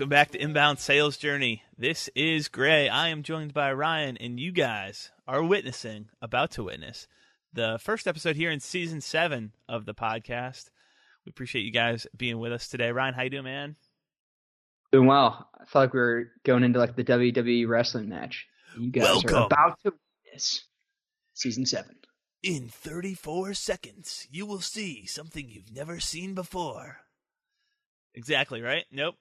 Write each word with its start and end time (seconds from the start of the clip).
Welcome 0.00 0.08
back 0.08 0.30
to 0.30 0.40
Inbound 0.42 0.78
Sales 0.78 1.18
Journey. 1.18 1.62
This 1.76 2.08
is 2.14 2.48
Gray. 2.48 2.88
I 2.88 3.08
am 3.08 3.22
joined 3.22 3.52
by 3.52 3.70
Ryan, 3.70 4.16
and 4.16 4.40
you 4.40 4.50
guys 4.50 5.10
are 5.28 5.42
witnessing, 5.42 6.08
about 6.22 6.52
to 6.52 6.64
witness, 6.64 7.06
the 7.52 7.78
first 7.78 8.08
episode 8.08 8.34
here 8.34 8.50
in 8.50 8.60
season 8.60 9.02
seven 9.02 9.52
of 9.68 9.84
the 9.84 9.92
podcast. 9.92 10.70
We 11.26 11.30
appreciate 11.30 11.66
you 11.66 11.70
guys 11.70 12.06
being 12.16 12.38
with 12.38 12.50
us 12.50 12.66
today. 12.66 12.92
Ryan, 12.92 13.12
how 13.12 13.24
you 13.24 13.28
doing, 13.28 13.44
man? 13.44 13.76
Doing 14.90 15.06
well. 15.06 15.50
I 15.54 15.66
felt 15.66 15.82
like 15.82 15.92
we 15.92 16.00
were 16.00 16.28
going 16.46 16.64
into 16.64 16.78
like 16.78 16.96
the 16.96 17.04
WWE 17.04 17.68
wrestling 17.68 18.08
match. 18.08 18.46
You 18.78 18.90
guys 18.90 19.02
Welcome. 19.02 19.34
are 19.36 19.44
about 19.44 19.82
to 19.82 19.92
witness 20.24 20.64
season 21.34 21.66
seven. 21.66 21.96
In 22.42 22.68
34 22.68 23.52
seconds, 23.52 24.26
you 24.30 24.46
will 24.46 24.62
see 24.62 25.04
something 25.04 25.46
you've 25.46 25.74
never 25.74 26.00
seen 26.00 26.32
before. 26.32 27.00
Exactly, 28.14 28.62
right? 28.62 28.86
Nope. 28.90 29.16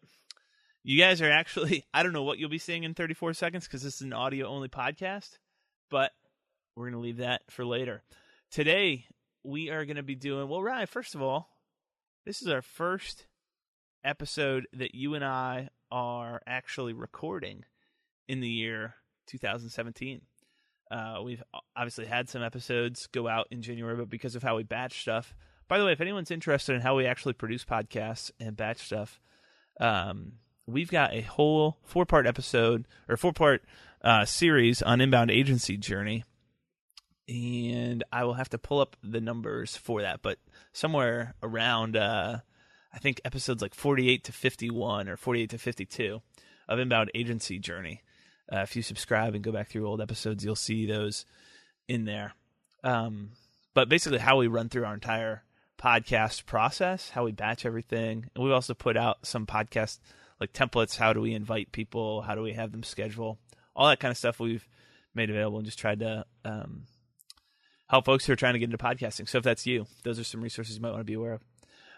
You 0.83 0.97
guys 0.97 1.21
are 1.21 1.29
actually, 1.29 1.85
I 1.93 2.03
don't 2.03 2.13
know 2.13 2.23
what 2.23 2.39
you'll 2.39 2.49
be 2.49 2.57
seeing 2.57 2.83
in 2.83 2.93
34 2.93 3.33
seconds 3.33 3.65
because 3.65 3.83
this 3.83 3.95
is 3.95 4.01
an 4.01 4.13
audio 4.13 4.47
only 4.47 4.69
podcast, 4.69 5.37
but 5.89 6.11
we're 6.75 6.85
going 6.85 6.93
to 6.93 6.99
leave 6.99 7.17
that 7.17 7.41
for 7.49 7.65
later. 7.65 8.03
Today, 8.51 9.05
we 9.43 9.69
are 9.69 9.85
going 9.85 9.97
to 9.97 10.03
be 10.03 10.15
doing, 10.15 10.47
well, 10.47 10.61
Ryan, 10.61 10.87
first 10.87 11.15
of 11.15 11.21
all, 11.21 11.49
this 12.25 12.41
is 12.41 12.47
our 12.47 12.61
first 12.61 13.27
episode 14.03 14.67
that 14.73 14.95
you 14.95 15.15
and 15.15 15.23
I 15.23 15.69
are 15.91 16.41
actually 16.47 16.93
recording 16.93 17.65
in 18.27 18.39
the 18.39 18.49
year 18.49 18.95
2017. 19.27 20.21
Uh, 20.91 21.19
we've 21.23 21.43
obviously 21.75 22.05
had 22.05 22.29
some 22.29 22.41
episodes 22.41 23.07
go 23.07 23.27
out 23.27 23.47
in 23.51 23.61
January, 23.61 23.95
but 23.95 24.09
because 24.09 24.35
of 24.35 24.43
how 24.43 24.57
we 24.57 24.63
batch 24.63 25.01
stuff, 25.01 25.35
by 25.67 25.77
the 25.77 25.85
way, 25.85 25.91
if 25.91 26.01
anyone's 26.01 26.31
interested 26.31 26.73
in 26.73 26.81
how 26.81 26.95
we 26.95 27.05
actually 27.05 27.33
produce 27.33 27.63
podcasts 27.63 28.31
and 28.39 28.57
batch 28.57 28.79
stuff, 28.79 29.19
um, 29.79 30.33
we've 30.71 30.91
got 30.91 31.13
a 31.13 31.21
whole 31.21 31.77
four 31.83 32.05
part 32.05 32.27
episode 32.27 32.87
or 33.07 33.17
four 33.17 33.33
part 33.33 33.63
uh, 34.03 34.25
series 34.25 34.81
on 34.81 35.01
inbound 35.01 35.31
agency 35.31 35.77
journey. 35.77 36.23
And 37.27 38.03
I 38.11 38.23
will 38.23 38.33
have 38.33 38.49
to 38.49 38.57
pull 38.57 38.79
up 38.79 38.95
the 39.03 39.21
numbers 39.21 39.77
for 39.77 40.01
that, 40.01 40.21
but 40.23 40.39
somewhere 40.73 41.35
around, 41.43 41.95
uh, 41.95 42.39
I 42.91 42.97
think 42.97 43.21
episodes 43.23 43.61
like 43.61 43.75
48 43.75 44.23
to 44.23 44.31
51 44.31 45.07
or 45.07 45.15
48 45.15 45.49
to 45.51 45.57
52 45.59 46.21
of 46.67 46.79
inbound 46.79 47.11
agency 47.13 47.59
journey. 47.59 48.01
Uh, 48.51 48.61
if 48.61 48.75
you 48.75 48.81
subscribe 48.81 49.35
and 49.35 49.43
go 49.43 49.51
back 49.51 49.69
through 49.69 49.87
old 49.87 50.01
episodes, 50.01 50.43
you'll 50.43 50.55
see 50.55 50.87
those 50.87 51.25
in 51.87 52.05
there. 52.05 52.33
Um, 52.83 53.31
but 53.75 53.89
basically, 53.89 54.17
how 54.17 54.37
we 54.37 54.47
run 54.47 54.69
through 54.69 54.85
our 54.85 54.93
entire 54.95 55.43
podcast 55.79 56.45
process, 56.45 57.09
how 57.09 57.25
we 57.25 57.31
batch 57.31 57.65
everything, 57.65 58.29
and 58.33 58.43
we've 58.43 58.53
also 58.53 58.73
put 58.73 58.97
out 58.97 59.25
some 59.25 59.45
podcast 59.45 59.99
like 60.39 60.53
templates. 60.53 60.97
How 60.97 61.13
do 61.13 61.21
we 61.21 61.33
invite 61.33 61.71
people? 61.71 62.21
How 62.21 62.35
do 62.35 62.41
we 62.41 62.53
have 62.53 62.71
them 62.71 62.83
schedule? 62.83 63.39
All 63.75 63.87
that 63.87 63.99
kind 63.99 64.11
of 64.11 64.17
stuff 64.17 64.39
we've 64.39 64.67
made 65.13 65.29
available 65.29 65.57
and 65.57 65.65
just 65.65 65.79
tried 65.79 65.99
to 65.99 66.25
um, 66.45 66.83
help 67.87 68.05
folks 68.05 68.25
who 68.25 68.33
are 68.33 68.37
trying 68.37 68.53
to 68.53 68.59
get 68.59 68.71
into 68.71 68.77
podcasting. 68.77 69.27
So 69.27 69.37
if 69.37 69.43
that's 69.43 69.65
you, 69.65 69.87
those 70.03 70.19
are 70.19 70.23
some 70.23 70.41
resources 70.41 70.75
you 70.75 70.81
might 70.81 70.91
want 70.91 71.01
to 71.01 71.05
be 71.05 71.13
aware 71.13 71.33
of. 71.33 71.41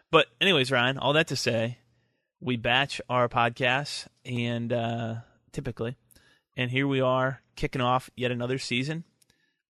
But 0.10 0.28
anyways, 0.40 0.72
Ryan, 0.72 0.98
all 0.98 1.14
that 1.14 1.28
to 1.28 1.36
say, 1.36 1.78
we 2.40 2.58
batch 2.58 3.00
our 3.08 3.30
podcasts 3.30 4.08
and 4.26 4.74
uh, 4.74 5.16
typically, 5.52 5.96
and 6.58 6.72
here 6.72 6.88
we 6.88 7.00
are 7.00 7.42
kicking 7.56 7.82
off 7.82 8.10
yet 8.16 8.32
another 8.32 8.58
season. 8.58 9.04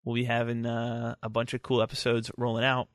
We'll 0.03 0.15
be 0.15 0.23
having 0.23 0.65
uh, 0.65 1.15
a 1.21 1.29
bunch 1.29 1.53
of 1.53 1.61
cool 1.61 1.81
episodes 1.81 2.31
rolling 2.37 2.63
out. 2.63 2.87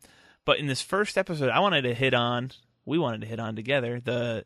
But 0.44 0.58
in 0.58 0.66
this 0.66 0.82
first 0.82 1.18
episode, 1.18 1.50
I 1.50 1.60
wanted 1.60 1.82
to 1.82 1.94
hit 1.94 2.14
on, 2.14 2.50
we 2.84 2.98
wanted 2.98 3.20
to 3.20 3.26
hit 3.26 3.38
on 3.38 3.54
together 3.54 4.00
the 4.00 4.44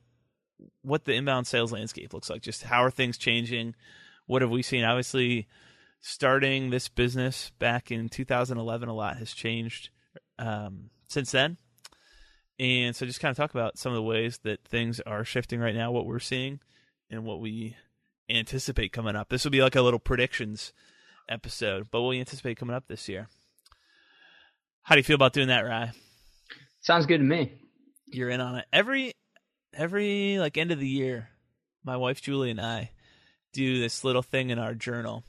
what 0.83 1.05
the 1.05 1.15
inbound 1.15 1.47
sales 1.47 1.73
landscape 1.73 2.13
looks 2.13 2.31
like. 2.31 2.43
Just 2.43 2.63
how 2.63 2.85
are 2.85 2.91
things 2.91 3.19
changing? 3.19 3.75
What 4.27 4.43
have 4.43 4.51
we 4.51 4.63
seen? 4.63 4.85
Obviously, 4.85 5.49
starting 6.01 6.71
this 6.71 6.89
business 6.89 7.51
back 7.59 7.91
in 7.91 8.09
2011, 8.09 8.89
a 8.89 8.95
lot 8.95 9.19
has 9.19 9.33
changed 9.33 9.91
um, 10.39 10.91
since 11.09 11.31
then. 11.31 11.57
And 12.59 12.95
so, 12.95 13.07
just 13.07 13.21
kind 13.21 13.31
of 13.31 13.37
talk 13.37 13.51
about 13.51 13.79
some 13.79 13.93
of 13.93 13.97
the 13.97 14.03
ways 14.03 14.39
that 14.43 14.65
things 14.65 15.01
are 15.01 15.25
shifting 15.25 15.61
right 15.61 15.75
now, 15.75 15.91
what 15.91 16.07
we're 16.07 16.19
seeing, 16.19 16.61
and 17.11 17.25
what 17.25 17.41
we 17.41 17.77
anticipate 18.29 18.93
coming 18.93 19.17
up. 19.17 19.29
This 19.29 19.45
will 19.45 19.51
be 19.51 19.63
like 19.63 19.77
a 19.77 19.83
little 19.83 19.99
predictions 19.99 20.73
episode, 21.29 21.89
but 21.91 22.03
what 22.03 22.11
we 22.11 22.21
anticipate 22.21 22.59
coming 22.59 22.77
up 22.77 22.87
this 22.87 23.09
year. 23.09 23.29
How 24.83 24.95
do 24.95 24.99
you 24.99 25.05
feel 25.05 25.17
about 25.17 25.33
doing 25.33 25.49
that, 25.49 25.63
Rye? 25.63 25.93
Sounds 26.81 27.07
good 27.07 27.19
to 27.19 27.25
me. 27.25 27.53
You're 28.07 28.31
in 28.31 28.41
on 28.41 28.57
it. 28.57 28.67
Every 28.73 29.13
every 29.75 30.39
like 30.39 30.57
end 30.57 30.71
of 30.71 30.79
the 30.79 30.89
year, 30.89 31.31
my 31.85 31.97
wife 31.97 32.21
Julie 32.21 32.51
and 32.51 32.61
I 32.61 32.91
do 33.53 33.81
this 33.81 34.05
little 34.05 34.23
thing 34.23 34.51
in 34.51 34.59
our 34.59 34.75
journal 34.75 35.25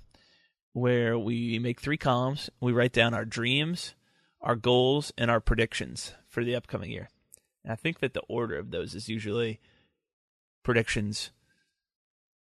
where 0.73 1.17
we 1.17 1.59
make 1.59 1.81
three 1.81 1.97
columns. 1.97 2.49
We 2.59 2.71
write 2.71 2.93
down 2.93 3.13
our 3.13 3.25
dreams, 3.25 3.95
our 4.41 4.55
goals, 4.55 5.11
and 5.17 5.29
our 5.29 5.39
predictions 5.39 6.13
for 6.27 6.43
the 6.43 6.55
upcoming 6.55 6.91
year. 6.91 7.09
And 7.63 7.71
I 7.71 7.75
think 7.75 7.99
that 7.99 8.13
the 8.13 8.23
order 8.27 8.57
of 8.57 8.71
those 8.71 8.95
is 8.95 9.09
usually 9.09 9.59
predictions, 10.63 11.31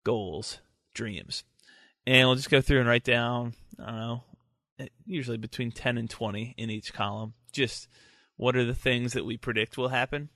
goals, 0.05 0.59
dreams. 0.95 1.45
And 2.07 2.27
we'll 2.27 2.37
just 2.37 2.51
go 2.51 2.61
through 2.61 2.81
and 2.81 2.89
write 2.89 3.05
down, 3.05 3.55
I 3.79 3.87
don't 3.87 3.99
know, 3.99 4.23
usually 5.07 5.37
between 5.37 5.73
10 5.73 5.99
and 5.99 6.09
20 6.09 6.55
in 6.57 6.71
each 6.71 6.93
column. 6.93 7.35
Just 7.53 7.89
what 8.37 8.57
are 8.57 8.65
the 8.65 8.75
things 8.75 9.13
that 9.15 9.25
we 9.25 9.37
predict 9.37 9.77
will 9.77 9.89
happen, 9.89 10.29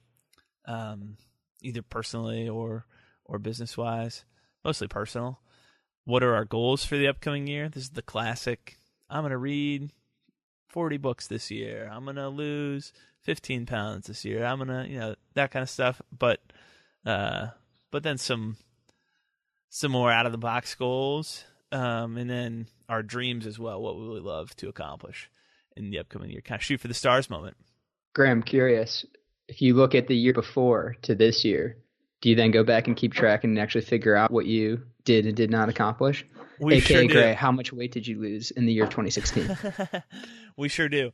um, 0.67 1.17
either 1.63 1.83
personally 1.83 2.49
or 2.49 2.87
or 3.25 3.39
business 3.39 3.77
wise. 3.77 4.25
Mostly 4.65 4.89
personal. 4.89 5.41
What 6.05 6.23
are 6.23 6.35
our 6.35 6.45
goals 6.45 6.85
for 6.85 6.97
the 6.97 7.09
upcoming 7.09 7.47
year? 7.47 7.69
This 7.69 7.85
is 7.85 7.91
the 7.91 8.03
classic. 8.03 8.77
I'm 9.09 9.23
gonna 9.23 9.39
read 9.39 9.91
40 10.69 10.97
books 10.97 11.27
this 11.27 11.51
year. 11.51 11.89
I'm 11.93 12.05
gonna 12.05 12.29
lose 12.29 12.93
15 13.23 13.67
pounds 13.67 14.07
this 14.07 14.25
year. 14.25 14.45
I'm 14.45 14.59
gonna, 14.59 14.87
you 14.89 14.99
know, 14.99 15.15
that 15.35 15.51
kind 15.51 15.63
of 15.63 15.71
stuff. 15.71 16.03
But, 16.17 16.41
uh, 17.07 17.49
but 17.91 18.03
then 18.03 18.19
some 18.19 18.57
some 19.69 19.93
more 19.93 20.13
out 20.13 20.27
of 20.27 20.33
the 20.33 20.39
box 20.39 20.75
goals, 20.75 21.45
um, 21.73 22.19
and 22.19 22.29
then 22.29 22.67
our 22.91 23.03
dreams 23.03 23.47
as 23.47 23.59
well. 23.59 23.81
What 23.81 23.99
we 23.99 24.09
would 24.09 24.23
love 24.23 24.55
to 24.57 24.69
accomplish 24.69 25.31
in 25.77 25.91
the 25.91 25.99
upcoming 25.99 26.31
year. 26.31 26.43
Kind 26.43 26.59
of 26.59 26.65
shoot 26.65 26.81
for 26.81 26.89
the 26.89 26.95
stars 26.95 27.31
moment. 27.31 27.57
Graham, 28.15 28.43
curious. 28.43 29.07
If 29.53 29.61
you 29.61 29.75
look 29.75 29.95
at 29.95 30.07
the 30.07 30.17
year 30.17 30.33
before 30.33 30.97
to 31.03 31.15
this 31.15 31.45
year, 31.45 31.77
do 32.23 32.31
you 32.31 32.35
then 32.35 32.53
go 32.53 32.65
back 32.65 32.87
and 32.87 32.97
keep 32.97 33.13
track 33.13 33.45
and 33.45 33.59
actually 33.59 33.83
figure 33.83 34.17
out 34.17 34.31
what 34.31 34.47
you 34.47 34.83
did 35.05 35.27
and 35.27 35.37
did 35.37 35.51
not 35.51 35.69
accomplish? 35.69 36.25
We 36.59 36.77
AKA 36.77 36.81
sure 36.81 37.03
do. 37.03 37.09
Gray, 37.09 37.35
how 37.35 37.53
much 37.53 37.71
weight 37.71 37.93
did 37.93 38.07
you 38.07 38.19
lose 38.19 38.51
in 38.53 38.65
the 38.65 38.73
year 38.73 38.87
2016? 38.87 39.55
we 40.57 40.71
sure 40.71 40.89
do. 40.89 41.11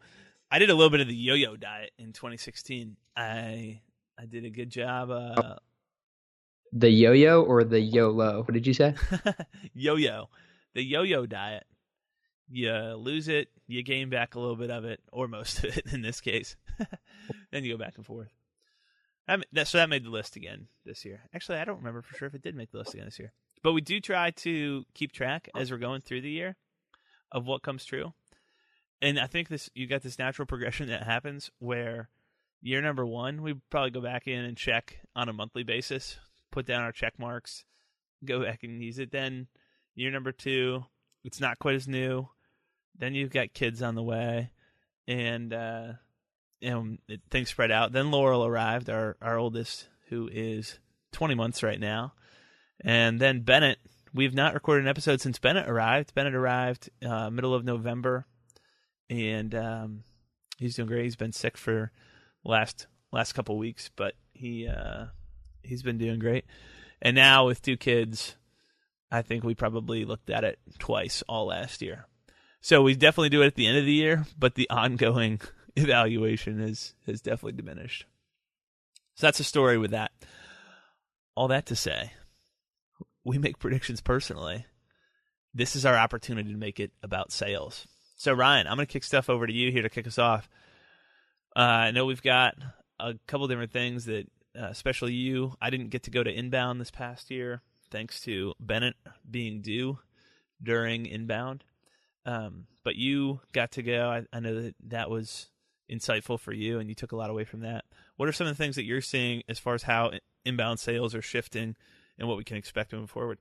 I 0.53 0.61
did 0.61 0.71
a 0.71 0.75
little 0.77 0.89
bit 0.89 1.01
of 1.01 1.09
the 1.09 1.17
yo-yo 1.17 1.57
diet 1.57 1.91
in 1.99 2.13
2016. 2.13 2.97
I 3.17 3.81
I 4.17 4.27
did 4.27 4.45
a 4.45 4.51
good 4.51 4.71
job. 4.71 5.11
Uh, 5.11 5.57
the 6.73 6.91
yo-yo 6.91 7.43
or 7.43 7.65
the 7.65 7.81
YOLO? 7.81 8.45
What 8.45 8.55
did 8.55 8.69
you 8.69 8.75
say? 8.75 8.95
yo-yo, 9.75 10.29
the 10.75 10.85
yo-yo 10.85 11.27
diet. 11.27 11.65
You 12.49 12.73
lose 12.95 13.27
it, 13.27 13.49
you 13.67 13.83
gain 13.83 14.11
back 14.11 14.37
a 14.37 14.41
little 14.41 14.55
bit 14.55 14.71
of 14.71 14.85
it, 14.85 15.01
or 15.11 15.27
most 15.27 15.59
of 15.59 15.77
it 15.77 15.93
in 15.93 16.03
this 16.03 16.21
case. 16.21 16.57
then 17.51 17.65
you 17.65 17.73
go 17.73 17.79
back 17.79 17.97
and 17.97 18.07
forth. 18.07 18.33
I 19.29 19.37
mean, 19.37 19.65
so 19.67 19.79
that 19.79 19.91
made 19.91 20.05
the 20.05 20.11
list 20.11 20.37
again 20.37 20.69
this 20.87 21.05
year. 21.05 21.21
Actually, 21.35 21.59
I 21.59 21.65
don't 21.65 21.77
remember 21.77 22.01
for 22.01 22.17
sure 22.17 22.29
if 22.29 22.35
it 22.35 22.43
did 22.43 22.57
make 22.57 22.71
the 22.73 22.79
list 22.79 22.95
again 22.95 23.07
this 23.07 23.19
year. 23.19 23.33
But 23.63 23.75
we 23.75 23.83
do 23.83 24.01
try 24.01 24.31
to 24.31 24.85
keep 24.95 25.13
track 25.13 25.49
as 25.55 25.71
we're 25.71 25.79
going 25.79 26.01
through 26.01 26.23
the 26.23 26.31
year 26.31 26.57
of 27.31 27.47
what 27.47 27.63
comes 27.63 27.85
true. 27.85 28.15
And 29.03 29.19
I 29.19 29.27
think 29.27 29.49
this 29.49 29.69
you 29.75 29.87
got 29.87 30.03
this 30.03 30.19
natural 30.19 30.47
progression 30.47 30.89
that 30.89 31.05
happens 31.05 31.51
where 31.59 32.09
year 32.63 32.81
number 32.81 33.07
one, 33.07 33.43
we 33.43 33.55
probably 33.71 33.91
go 33.91 34.01
back 34.01 34.27
in 34.27 34.45
and 34.45 34.57
check 34.57 34.99
on 35.15 35.29
a 35.29 35.33
monthly 35.33 35.63
basis, 35.63 36.19
put 36.51 36.67
down 36.67 36.83
our 36.83 36.93
check 36.93 37.19
marks, 37.19 37.65
go 38.25 38.43
back 38.43 38.63
and 38.63 38.83
use 38.83 38.99
it. 38.99 39.13
Then 39.13 39.49
year 39.95 40.11
number 40.11 40.33
two, 40.33 40.85
it's 41.23 41.41
not 41.41 41.59
quite 41.59 41.77
as 41.77 41.87
new. 41.87 42.29
Then 42.97 43.15
you've 43.15 43.31
got 43.31 43.53
kids 43.53 43.83
on 43.83 43.95
the 43.95 44.03
way, 44.03 44.51
and 45.07 45.53
uh, 45.53 45.93
know 46.63 46.97
it, 47.09 47.21
things 47.31 47.51
spread 47.51 47.71
out. 47.71 47.93
Then 47.93 48.11
Laurel 48.11 48.45
arrived, 48.45 48.91
our 48.91 49.17
our 49.21 49.39
oldest, 49.39 49.89
who 50.09 50.29
is 50.33 50.79
20 51.13 51.35
months 51.35 51.63
right 51.63 51.81
now. 51.81 52.13
And 52.81 53.21
then 53.21 53.41
Bennett, 53.41 53.79
we've 54.15 54.35
not 54.35 54.55
recorded 54.55 54.85
an 54.85 54.89
episode 54.89 55.21
since 55.21 55.39
Bennett 55.39 55.69
arrived. 55.69 56.15
Bennett 56.15 56.35
arrived 56.35 56.91
uh, 57.05 57.31
middle 57.31 57.55
of 57.55 57.65
November, 57.65 58.27
and 59.11 59.55
um, 59.55 60.05
he's 60.59 60.77
doing 60.77 60.89
great. 60.89 61.05
He's 61.05 61.17
been 61.17 61.33
sick 61.33 61.57
for 61.57 61.93
last 62.45 62.87
last 63.13 63.33
couple 63.33 63.59
weeks, 63.59 63.91
but 63.97 64.15
he 64.33 64.69
uh, 64.69 65.07
he's 65.63 65.83
been 65.83 65.99
doing 65.99 66.19
great. 66.19 66.45
And 67.01 67.15
now 67.15 67.47
with 67.47 67.63
two 67.63 67.77
kids, 67.77 68.37
I 69.11 69.23
think 69.23 69.45
we 69.45 69.55
probably 69.55 70.05
looked 70.05 70.31
at 70.31 70.45
it 70.45 70.59
twice 70.79 71.23
all 71.29 71.47
last 71.47 71.83
year. 71.83 72.07
So 72.61 72.83
we 72.83 72.95
definitely 72.95 73.29
do 73.29 73.43
it 73.43 73.47
at 73.47 73.55
the 73.55 73.67
end 73.67 73.79
of 73.79 73.85
the 73.85 73.93
year, 73.93 74.27
but 74.39 74.55
the 74.55 74.69
ongoing 74.71 75.41
evaluation 75.77 76.61
is 76.61 76.95
has 77.07 77.21
definitely 77.21 77.53
diminished. 77.53 78.07
So 79.15 79.27
that's 79.27 79.41
a 79.41 79.45
story 79.45 79.79
with 79.79 79.91
that. 79.93 80.13
All 81.35 81.49
that 81.49 81.67
to 81.67 81.77
say, 81.77 82.13
we 83.25 83.39
make 83.39 83.59
predictions 83.59 84.01
personally. 84.01 84.67
This 85.55 85.75
is 85.75 85.87
our 85.87 85.97
opportunity 85.97 86.53
to 86.53 86.59
make 86.59 86.79
it 86.79 86.93
about 87.03 87.33
sales. 87.33 87.87
So 88.17 88.33
Ryan, 88.33 88.67
I'm 88.67 88.77
going 88.77 88.87
to 88.87 88.93
kick 88.93 89.05
stuff 89.05 89.31
over 89.31 89.47
to 89.47 89.53
you 89.53 89.71
here 89.73 89.83
to 89.83 89.89
kick 89.89 90.07
us 90.07 90.19
off. 90.19 90.49
Uh, 91.57 91.61
I 91.61 91.91
know 91.91 92.07
we've 92.07 92.23
got 92.23 92.55
a 93.01 93.15
couple 93.27 93.49
different 93.49 93.73
things 93.73 94.05
that, 94.07 94.27
uh, 94.59 94.67
especially 94.67 95.15
you, 95.15 95.55
I 95.61 95.71
didn't 95.71 95.91
get 95.91 96.05
to 96.05 96.11
go 96.11 96.23
to 96.23 96.31
inbound 96.31 96.81
this 96.81 96.91
past 96.91 97.31
year 97.31 97.63
thanks 97.91 98.21
to 98.23 98.55
Bennett 98.61 98.97
being 99.29 99.63
due 99.63 99.99
during 100.63 101.07
inbound. 101.07 101.65
Um, 102.27 102.67
but 102.85 102.97
you 102.97 103.41
got 103.53 103.73
to 103.73 103.83
go. 103.83 104.11
I, 104.11 104.37
I, 104.37 104.41
know 104.41 104.63
that 104.63 104.75
that 104.89 105.11
was 105.11 105.47
insightful 105.91 106.39
for 106.39 106.53
you, 106.53 106.79
and 106.79 106.89
you 106.89 106.95
took 106.95 107.13
a 107.13 107.17
lot 107.17 107.31
away 107.31 107.45
from 107.45 107.61
that. 107.61 107.85
What 108.17 108.29
are 108.29 108.33
some 108.33 108.47
of 108.47 108.57
the 108.57 108.63
things 108.63 108.77
that 108.77 108.85
you're 108.85 109.01
seeing 109.01 109.43
as 109.49 109.59
far 109.59 109.75
as 109.75 109.85
how 109.85 110.13
inbound 110.45 110.81
sales 110.81 111.15
are 111.15 111.23
shifting 111.23 111.77
and 112.19 112.29
what 112.29 112.37
we 112.37 112.45
can 112.45 112.57
expect 112.57 112.93
moving 112.93 113.07
forward? 113.07 113.39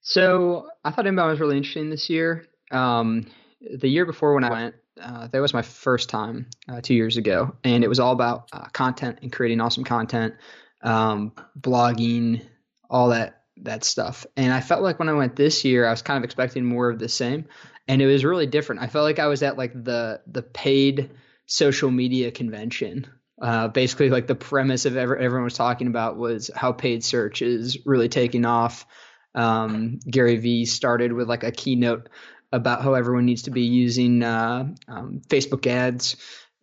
So 0.00 0.68
I 0.84 0.90
thought 0.90 1.06
inbound 1.06 1.30
was 1.30 1.40
really 1.40 1.56
interesting 1.56 1.90
this 1.90 2.10
year. 2.10 2.46
Um, 2.70 3.26
the 3.60 3.88
year 3.88 4.04
before 4.04 4.34
when 4.34 4.44
I 4.44 4.50
went, 4.50 4.74
uh, 5.00 5.28
that 5.28 5.40
was 5.40 5.54
my 5.54 5.62
first 5.62 6.08
time 6.08 6.46
uh, 6.68 6.80
two 6.80 6.94
years 6.94 7.16
ago, 7.16 7.56
and 7.64 7.82
it 7.82 7.88
was 7.88 7.98
all 7.98 8.12
about 8.12 8.48
uh, 8.52 8.66
content 8.66 9.20
and 9.22 9.32
creating 9.32 9.60
awesome 9.60 9.84
content, 9.84 10.34
um, 10.82 11.32
blogging, 11.58 12.42
all 12.88 13.08
that 13.08 13.44
that 13.58 13.84
stuff. 13.84 14.26
And 14.36 14.52
I 14.52 14.60
felt 14.60 14.82
like 14.82 14.98
when 14.98 15.08
I 15.08 15.12
went 15.12 15.36
this 15.36 15.64
year, 15.64 15.86
I 15.86 15.90
was 15.90 16.02
kind 16.02 16.18
of 16.18 16.24
expecting 16.24 16.64
more 16.64 16.90
of 16.90 16.98
the 16.98 17.08
same, 17.08 17.46
and 17.88 18.00
it 18.00 18.06
was 18.06 18.24
really 18.24 18.46
different. 18.46 18.82
I 18.82 18.86
felt 18.86 19.04
like 19.04 19.18
I 19.18 19.26
was 19.26 19.42
at 19.42 19.58
like 19.58 19.72
the 19.72 20.20
the 20.26 20.42
paid 20.42 21.10
social 21.46 21.90
media 21.90 22.30
convention. 22.30 23.06
Uh, 23.40 23.68
basically, 23.68 24.10
like 24.10 24.26
the 24.26 24.34
premise 24.34 24.86
of 24.86 24.96
ever, 24.96 25.16
everyone 25.16 25.44
was 25.44 25.54
talking 25.54 25.88
about 25.88 26.16
was 26.16 26.50
how 26.54 26.72
paid 26.72 27.04
search 27.04 27.42
is 27.42 27.84
really 27.84 28.08
taking 28.08 28.44
off. 28.44 28.86
Um, 29.34 29.98
Gary 30.08 30.36
Vee 30.36 30.64
started 30.64 31.12
with 31.12 31.28
like 31.28 31.42
a 31.42 31.50
keynote 31.50 32.08
about 32.52 32.82
how 32.82 32.94
everyone 32.94 33.26
needs 33.26 33.42
to 33.42 33.50
be 33.50 33.62
using 33.62 34.22
uh, 34.22 34.68
um, 34.86 35.20
Facebook 35.28 35.66
ads 35.66 36.16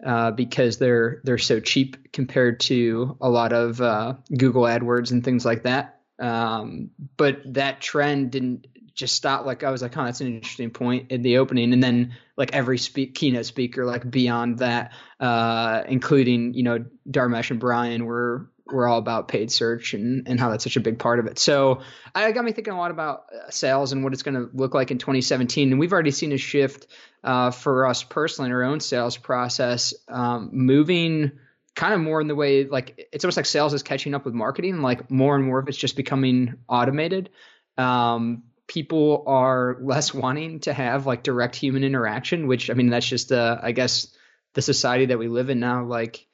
uh, 0.06 0.32
because 0.32 0.78
they're 0.78 1.22
they're 1.26 1.38
so 1.38 1.60
cheap 1.60 2.12
compared 2.14 2.62
to 2.62 3.18
a 3.22 3.30
lot 3.30 3.52
of 3.52 3.82
uh, 3.82 4.14
Google 4.36 4.64
AdWords 4.64 5.12
and 5.12 5.24
things 5.24 5.46
like 5.46 5.64
that. 5.64 6.00
Um, 6.20 6.92
but 7.18 7.42
that 7.54 7.82
trend 7.82 8.32
didn't 8.32 8.68
just 9.02 9.16
stop. 9.16 9.46
Like 9.46 9.64
I 9.64 9.72
was 9.72 9.82
like, 9.82 9.98
oh, 9.98 10.06
that's 10.06 10.22
an 10.22 10.28
interesting 10.28 10.70
point 10.70 11.12
in 11.12 11.22
the 11.22 11.40
opening, 11.40 11.74
and 11.74 11.84
then 11.84 12.14
like 12.38 12.54
every 12.54 12.78
speak, 12.78 13.16
keynote 13.16 13.46
speaker, 13.46 13.86
like 13.86 14.10
beyond 14.10 14.60
that, 14.60 14.94
uh, 15.20 15.84
including 15.88 16.54
you 16.54 16.64
know 16.64 16.86
Dharmesh 17.10 17.52
and 17.52 17.60
Brian, 17.60 18.06
were 18.06 18.50
we're 18.72 18.88
all 18.88 19.00
about 19.00 19.28
paid 19.28 19.52
search 19.52 19.94
and, 19.94 20.28
and 20.28 20.40
how 20.40 20.50
that's 20.50 20.64
such 20.64 20.78
a 20.78 20.80
big 20.80 20.98
part 20.98 21.20
of 21.20 21.26
it. 21.26 21.38
So 21.38 21.82
I 22.16 22.32
got 22.32 22.46
me 22.46 22.54
thinking 22.54 22.74
a 22.74 22.78
lot 22.78 22.92
about 22.92 23.26
uh, 23.34 23.50
sales 23.50 23.92
and 23.92 24.04
what 24.04 24.14
it's 24.14 24.24
going 24.24 24.36
to 24.36 24.50
look 24.54 24.74
like 24.74 24.92
in 24.92 24.98
2017. 24.98 25.72
And 25.72 25.80
we've 25.80 25.92
already 25.92 26.12
seen 26.12 26.32
a 26.32 26.38
shift 26.38 26.88
uh, 27.24 27.52
for 27.52 27.86
us 27.86 28.04
personally 28.04 28.50
in 28.50 28.56
our 28.56 28.64
own 28.64 28.80
sales 28.80 29.18
process, 29.18 29.94
um, 30.08 30.52
moving 30.54 31.34
kind 31.76 31.94
of 31.94 32.00
more 32.00 32.20
in 32.20 32.28
the 32.28 32.36
way 32.36 32.66
like 32.66 33.10
it's 33.14 33.24
almost 33.24 33.38
like 33.38 33.46
sales 33.46 33.74
is 33.74 33.84
catching 33.84 34.14
up 34.14 34.26
with 34.26 34.34
marketing. 34.34 34.82
Like 34.82 35.10
more 35.12 35.36
and 35.36 35.46
more 35.46 35.60
of 35.60 35.68
it's 35.68 35.78
just 35.78 35.96
becoming 35.96 36.56
automated. 36.68 37.30
Um, 37.78 38.44
people 38.68 39.24
are 39.28 39.78
less 39.82 40.14
wanting 40.14 40.60
to 40.62 40.74
have 40.74 41.06
like 41.06 41.24
direct 41.24 41.56
human 41.56 41.84
interaction, 41.84 42.48
which 42.48 42.70
I 42.70 42.74
mean 42.74 42.90
that's 42.90 43.08
just 43.08 43.32
uh, 43.32 43.58
I 43.62 43.72
guess 43.72 44.08
the 44.54 44.62
society 44.62 45.08
that 45.08 45.20
we 45.20 45.28
live 45.28 45.50
in 45.50 45.60
now. 45.60 45.86
Like 45.86 46.26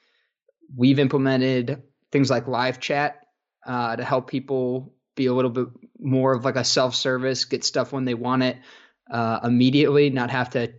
we've 0.76 1.00
implemented 1.00 1.84
things 2.12 2.30
like 2.30 2.48
live 2.48 2.80
chat 2.80 3.26
uh, 3.66 3.96
to 3.96 4.04
help 4.04 4.30
people 4.30 4.94
be 5.16 5.26
a 5.26 5.34
little 5.34 5.52
bit 5.52 5.68
more 6.00 6.34
of 6.34 6.46
like 6.46 6.56
a 6.56 6.64
self 6.64 6.96
service, 6.96 7.46
get 7.46 7.64
stuff 7.64 7.92
when 7.92 8.06
they 8.06 8.14
want 8.14 8.44
it 8.44 8.58
uh, 9.12 9.40
immediately, 9.44 10.10
not 10.10 10.30
have 10.30 10.52
to 10.52 10.74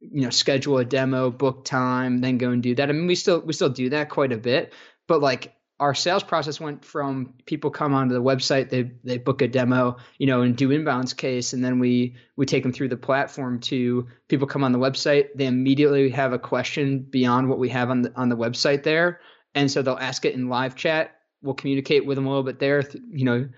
you 0.00 0.22
know 0.22 0.30
schedule 0.30 0.78
a 0.78 0.84
demo, 0.84 1.30
book 1.30 1.64
time, 1.64 2.18
then 2.18 2.38
go 2.38 2.50
and 2.50 2.62
do 2.62 2.74
that. 2.74 2.88
I 2.88 2.92
mean, 2.92 3.06
we 3.06 3.14
still 3.14 3.40
we 3.40 3.52
still 3.52 3.68
do 3.68 3.90
that 3.90 4.10
quite 4.10 4.32
a 4.32 4.38
bit, 4.38 4.72
but 5.06 5.20
like 5.20 5.54
our 5.82 5.94
sales 5.94 6.22
process 6.22 6.60
went 6.60 6.84
from 6.84 7.34
people 7.44 7.68
come 7.68 7.92
onto 7.92 8.14
the 8.14 8.22
website, 8.22 8.70
they 8.70 8.92
they 9.02 9.18
book 9.18 9.42
a 9.42 9.48
demo, 9.48 9.96
you 10.16 10.28
know, 10.28 10.42
and 10.42 10.56
do 10.56 10.68
inbounds 10.68 11.14
case, 11.16 11.52
and 11.52 11.64
then 11.64 11.80
we 11.80 12.14
we 12.36 12.46
take 12.46 12.62
them 12.62 12.72
through 12.72 12.88
the 12.88 12.96
platform 12.96 13.58
to 13.58 14.06
people 14.28 14.46
come 14.46 14.62
on 14.62 14.70
the 14.70 14.78
website, 14.78 15.30
they 15.34 15.46
immediately 15.46 16.08
have 16.08 16.32
a 16.32 16.38
question 16.38 17.00
beyond 17.00 17.48
what 17.48 17.58
we 17.58 17.68
have 17.68 17.90
on 17.90 18.02
the 18.02 18.12
on 18.14 18.28
the 18.28 18.36
website 18.36 18.84
there, 18.84 19.18
and 19.56 19.68
so 19.68 19.82
they'll 19.82 19.96
ask 19.96 20.24
it 20.24 20.34
in 20.34 20.48
live 20.48 20.76
chat. 20.76 21.16
We'll 21.42 21.54
communicate 21.54 22.06
with 22.06 22.14
them 22.14 22.26
a 22.26 22.28
little 22.28 22.44
bit 22.44 22.60
there. 22.60 22.84
You 23.10 23.24
know, 23.24 23.48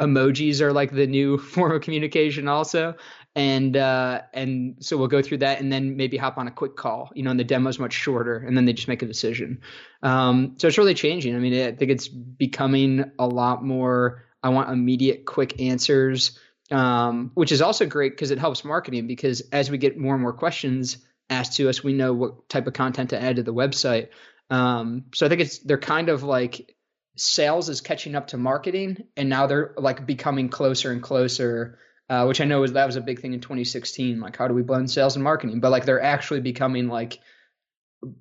emojis 0.00 0.62
are 0.62 0.72
like 0.72 0.90
the 0.90 1.06
new 1.06 1.36
form 1.52 1.72
of 1.72 1.82
communication 1.82 2.48
also, 2.48 2.94
and 3.36 3.76
uh, 3.76 4.22
and 4.32 4.76
so 4.80 4.96
we'll 4.96 5.08
go 5.08 5.20
through 5.20 5.38
that 5.38 5.60
and 5.60 5.72
then 5.72 5.96
maybe 5.96 6.16
hop 6.16 6.38
on 6.38 6.46
a 6.46 6.52
quick 6.52 6.76
call. 6.76 7.10
You 7.14 7.24
know, 7.24 7.30
and 7.30 7.40
the 7.40 7.44
demo 7.44 7.68
is 7.68 7.78
much 7.78 7.92
shorter, 7.92 8.36
and 8.36 8.56
then 8.56 8.64
they 8.64 8.72
just 8.72 8.88
make 8.88 9.02
a 9.02 9.06
decision. 9.06 9.60
Um, 10.02 10.54
so 10.58 10.68
it's 10.68 10.78
really 10.78 10.94
changing. 10.94 11.34
I 11.34 11.38
mean, 11.38 11.66
I 11.66 11.72
think 11.72 11.90
it's 11.90 12.08
becoming 12.08 13.10
a 13.18 13.26
lot 13.26 13.64
more. 13.64 14.24
I 14.42 14.50
want 14.50 14.70
immediate, 14.70 15.24
quick 15.24 15.60
answers, 15.60 16.38
um, 16.70 17.32
which 17.34 17.50
is 17.50 17.62
also 17.62 17.86
great 17.86 18.12
because 18.12 18.30
it 18.30 18.38
helps 18.38 18.64
marketing. 18.64 19.06
Because 19.06 19.40
as 19.52 19.70
we 19.70 19.78
get 19.78 19.98
more 19.98 20.14
and 20.14 20.22
more 20.22 20.34
questions 20.34 20.98
asked 21.28 21.56
to 21.56 21.68
us, 21.68 21.82
we 21.82 21.92
know 21.92 22.12
what 22.12 22.48
type 22.48 22.66
of 22.66 22.74
content 22.74 23.10
to 23.10 23.20
add 23.20 23.36
to 23.36 23.42
the 23.42 23.54
website. 23.54 24.08
Um, 24.50 25.06
so 25.14 25.26
I 25.26 25.28
think 25.28 25.40
it's 25.40 25.58
they're 25.58 25.78
kind 25.78 26.08
of 26.08 26.22
like 26.22 26.76
sales 27.16 27.68
is 27.68 27.80
catching 27.80 28.14
up 28.14 28.28
to 28.28 28.36
marketing, 28.36 29.04
and 29.16 29.28
now 29.28 29.48
they're 29.48 29.74
like 29.76 30.06
becoming 30.06 30.48
closer 30.48 30.92
and 30.92 31.02
closer. 31.02 31.78
Uh, 32.08 32.26
which 32.26 32.40
I 32.40 32.44
know 32.44 32.60
was 32.60 32.74
that 32.74 32.86
was 32.86 32.96
a 32.96 33.00
big 33.00 33.20
thing 33.20 33.32
in 33.32 33.40
2016. 33.40 34.20
Like, 34.20 34.36
how 34.36 34.46
do 34.46 34.54
we 34.54 34.62
blend 34.62 34.90
sales 34.90 35.16
and 35.16 35.24
marketing? 35.24 35.60
But 35.60 35.70
like, 35.70 35.86
they're 35.86 36.02
actually 36.02 36.40
becoming 36.40 36.88
like 36.88 37.18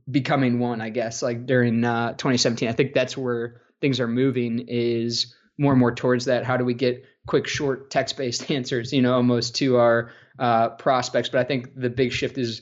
becoming 0.09 0.59
one, 0.59 0.79
I 0.79 0.89
guess. 0.89 1.21
Like 1.21 1.45
during 1.45 1.83
uh, 1.83 2.11
2017, 2.11 2.69
I 2.69 2.71
think 2.71 2.93
that's 2.93 3.17
where 3.17 3.61
things 3.81 3.99
are 3.99 4.07
moving. 4.07 4.65
Is 4.67 5.35
more 5.57 5.73
and 5.73 5.79
more 5.79 5.93
towards 5.93 6.25
that. 6.25 6.45
How 6.45 6.57
do 6.57 6.65
we 6.65 6.73
get 6.73 7.05
quick, 7.27 7.47
short, 7.47 7.89
text-based 7.89 8.49
answers? 8.51 8.93
You 8.93 9.01
know, 9.01 9.15
almost 9.15 9.55
to 9.57 9.77
our 9.77 10.11
uh, 10.39 10.69
prospects. 10.69 11.29
But 11.29 11.41
I 11.41 11.43
think 11.43 11.75
the 11.75 11.89
big 11.89 12.11
shift 12.11 12.37
is 12.37 12.61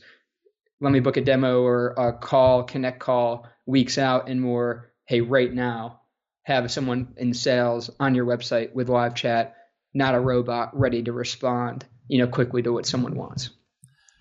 let 0.80 0.92
me 0.92 1.00
book 1.00 1.18
a 1.18 1.22
demo 1.22 1.62
or 1.62 1.90
a 1.90 2.14
call, 2.14 2.64
connect 2.64 3.00
call 3.00 3.48
weeks 3.66 3.98
out 3.98 4.28
and 4.28 4.42
more, 4.42 4.92
hey, 5.06 5.22
right 5.22 5.54
now, 5.54 6.02
have 6.44 6.72
someone 6.72 7.14
in 7.18 7.34
sales 7.34 7.92
on 8.00 8.16
your 8.16 8.26
website 8.26 8.74
with 8.74 8.90
live 8.90 9.14
chat, 9.14 9.56
not 9.94 10.16
a 10.16 10.20
robot 10.20 10.78
ready 10.78 11.04
to 11.04 11.12
respond, 11.12 11.86
you 12.08 12.20
know, 12.20 12.28
quickly 12.28 12.62
to 12.64 12.72
what 12.72 12.86
someone 12.86 13.16
wants. 13.16 13.50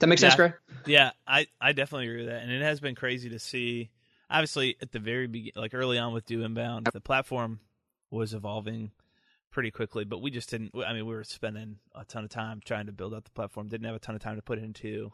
That 0.01 0.07
make 0.07 0.19
sense, 0.19 0.33
yeah. 0.33 0.37
Greg? 0.37 0.55
Yeah, 0.87 1.11
I, 1.27 1.47
I 1.61 1.73
definitely 1.73 2.09
agree 2.09 2.25
with 2.25 2.33
that. 2.33 2.43
And 2.43 2.51
it 2.51 2.63
has 2.63 2.81
been 2.81 2.95
crazy 2.95 3.31
to 3.31 3.39
see, 3.39 3.91
obviously, 4.31 4.77
at 4.81 4.93
the 4.93 4.99
very 4.99 5.27
beginning, 5.27 5.53
like 5.57 5.75
early 5.75 5.99
on 5.99 6.13
with 6.13 6.25
Do 6.25 6.43
Inbound, 6.43 6.89
the 6.93 7.01
platform 7.01 7.61
was 8.11 8.33
evolving 8.33 8.93
pretty 9.51 9.71
quickly, 9.71 10.05
but 10.05 10.23
we 10.23 10.31
just 10.31 10.49
didn't. 10.51 10.73
I 10.87 10.93
mean, 10.93 11.07
we 11.07 11.15
were 11.15 11.25
spending 11.25 11.77
a 11.95 12.05
ton 12.05 12.25
of 12.25 12.31
time 12.31 12.61
trying 12.65 12.87
to 12.87 12.93
build 12.93 13.15
out 13.15 13.25
the 13.25 13.31
platform, 13.31 13.69
didn't 13.69 13.87
have 13.87 13.97
a 13.97 14.01
ton 14.01 14.15
of 14.15 14.23
time 14.23 14.37
to 14.37 14.43
put 14.43 14.59
into 14.59 15.13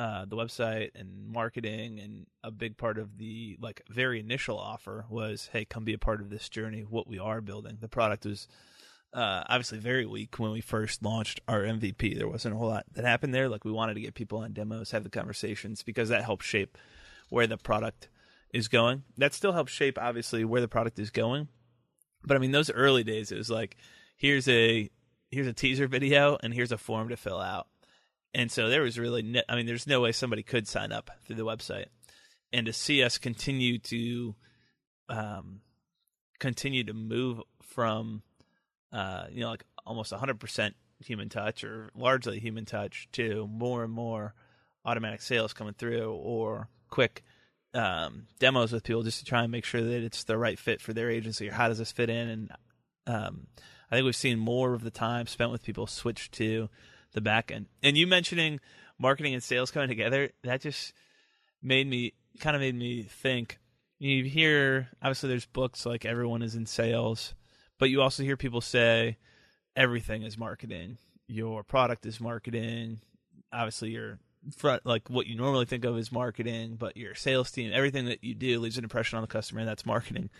uh, 0.00 0.24
the 0.24 0.36
website 0.36 0.90
and 0.94 1.28
marketing 1.28 2.00
and 2.00 2.26
a 2.42 2.50
big 2.50 2.78
part 2.78 2.96
of 2.96 3.18
the 3.18 3.58
like 3.60 3.82
very 3.90 4.18
initial 4.18 4.58
offer 4.58 5.04
was 5.10 5.50
hey 5.52 5.66
come 5.66 5.84
be 5.84 5.92
a 5.92 5.98
part 5.98 6.22
of 6.22 6.30
this 6.30 6.48
journey 6.48 6.80
what 6.88 7.06
we 7.06 7.18
are 7.18 7.42
building 7.42 7.76
the 7.82 7.88
product 7.88 8.24
was 8.24 8.48
uh, 9.12 9.44
obviously 9.48 9.78
very 9.78 10.06
weak 10.06 10.38
when 10.38 10.52
we 10.52 10.60
first 10.60 11.02
launched 11.02 11.40
our 11.48 11.62
mvp 11.62 12.16
there 12.16 12.28
wasn't 12.28 12.54
a 12.54 12.56
whole 12.56 12.68
lot 12.68 12.84
that 12.92 13.04
happened 13.04 13.34
there. 13.34 13.48
Like 13.48 13.64
we 13.64 13.72
wanted 13.72 13.94
to 13.94 14.00
get 14.00 14.14
people 14.14 14.38
on 14.38 14.52
demos 14.52 14.92
have 14.92 15.04
the 15.04 15.10
conversations 15.10 15.82
because 15.82 16.10
that 16.10 16.24
helps 16.24 16.46
shape 16.46 16.78
where 17.28 17.46
the 17.46 17.56
product 17.56 18.08
is 18.52 18.68
going. 18.68 19.04
That 19.18 19.34
still 19.34 19.52
helps 19.52 19.72
shape 19.72 19.98
obviously 20.00 20.44
where 20.44 20.60
the 20.60 20.68
product 20.68 20.98
is 20.98 21.10
going. 21.10 21.48
But 22.22 22.36
i 22.36 22.40
mean 22.40 22.52
those 22.52 22.70
early 22.70 23.02
days 23.02 23.32
it 23.32 23.38
was 23.38 23.50
like 23.50 23.76
here's 24.16 24.46
a 24.48 24.90
here's 25.30 25.46
a 25.46 25.52
teaser 25.52 25.86
video 25.86 26.36
and 26.42 26.52
here's 26.52 26.72
a 26.72 26.78
form 26.78 27.08
to 27.08 27.16
fill 27.16 27.40
out. 27.40 27.66
And 28.34 28.50
so 28.50 28.68
there 28.68 28.82
was 28.82 28.98
really, 28.98 29.22
no, 29.22 29.42
I 29.48 29.56
mean, 29.56 29.66
there's 29.66 29.86
no 29.86 30.00
way 30.00 30.12
somebody 30.12 30.42
could 30.42 30.68
sign 30.68 30.92
up 30.92 31.10
through 31.24 31.36
the 31.36 31.44
website. 31.44 31.86
And 32.52 32.66
to 32.66 32.72
see 32.72 33.02
us 33.02 33.18
continue 33.18 33.78
to 33.78 34.34
um, 35.08 35.60
continue 36.38 36.84
to 36.84 36.92
move 36.92 37.40
from 37.62 38.22
uh, 38.92 39.24
you 39.30 39.40
know 39.40 39.50
like 39.50 39.64
almost 39.86 40.12
100% 40.12 40.74
human 41.00 41.28
touch 41.28 41.64
or 41.64 41.90
largely 41.94 42.38
human 42.38 42.64
touch 42.64 43.08
to 43.12 43.46
more 43.50 43.84
and 43.84 43.92
more 43.92 44.34
automatic 44.84 45.22
sales 45.22 45.52
coming 45.52 45.74
through 45.74 46.12
or 46.12 46.68
quick 46.88 47.22
um, 47.72 48.26
demos 48.38 48.72
with 48.72 48.84
people 48.84 49.02
just 49.02 49.20
to 49.20 49.24
try 49.24 49.42
and 49.42 49.52
make 49.52 49.64
sure 49.64 49.82
that 49.82 50.02
it's 50.02 50.24
the 50.24 50.36
right 50.36 50.58
fit 50.58 50.80
for 50.80 50.92
their 50.92 51.10
agency 51.10 51.48
or 51.48 51.52
how 51.52 51.68
does 51.68 51.78
this 51.78 51.92
fit 51.92 52.10
in 52.10 52.28
and 52.28 52.50
um, 53.06 53.46
I 53.90 53.96
think 53.96 54.04
we've 54.04 54.16
seen 54.16 54.38
more 54.38 54.74
of 54.74 54.84
the 54.84 54.90
time 54.90 55.26
spent 55.26 55.50
with 55.50 55.62
people 55.62 55.86
switch 55.86 56.30
to 56.32 56.68
the 57.12 57.20
back 57.20 57.50
end. 57.50 57.66
And 57.82 57.96
you 57.96 58.06
mentioning 58.06 58.60
marketing 58.98 59.34
and 59.34 59.42
sales 59.42 59.70
coming 59.70 59.88
together, 59.88 60.30
that 60.44 60.60
just 60.60 60.92
made 61.62 61.88
me 61.88 62.12
kind 62.38 62.54
of 62.54 62.62
made 62.62 62.74
me 62.74 63.02
think. 63.02 63.58
You 63.98 64.24
hear 64.24 64.88
obviously 65.02 65.28
there's 65.28 65.46
books 65.46 65.84
like 65.84 66.04
everyone 66.04 66.42
is 66.42 66.54
in 66.54 66.66
sales, 66.66 67.34
but 67.80 67.90
you 67.90 68.02
also 68.02 68.22
hear 68.22 68.36
people 68.36 68.60
say 68.60 69.16
everything 69.74 70.22
is 70.22 70.38
marketing. 70.38 70.98
Your 71.26 71.64
product 71.64 72.06
is 72.06 72.20
marketing. 72.20 73.00
Obviously 73.52 73.90
your 73.90 74.20
front 74.56 74.86
like 74.86 75.08
what 75.08 75.26
you 75.26 75.36
normally 75.36 75.64
think 75.64 75.84
of 75.84 75.96
as 75.96 76.12
marketing, 76.12 76.76
but 76.76 76.96
your 76.96 77.14
sales 77.14 77.50
team, 77.50 77.72
everything 77.74 78.04
that 78.04 78.22
you 78.22 78.34
do 78.34 78.60
leaves 78.60 78.78
an 78.78 78.84
impression 78.84 79.16
on 79.16 79.22
the 79.22 79.28
customer 79.28 79.60
and 79.60 79.68
that's 79.68 79.86
marketing. 79.86 80.30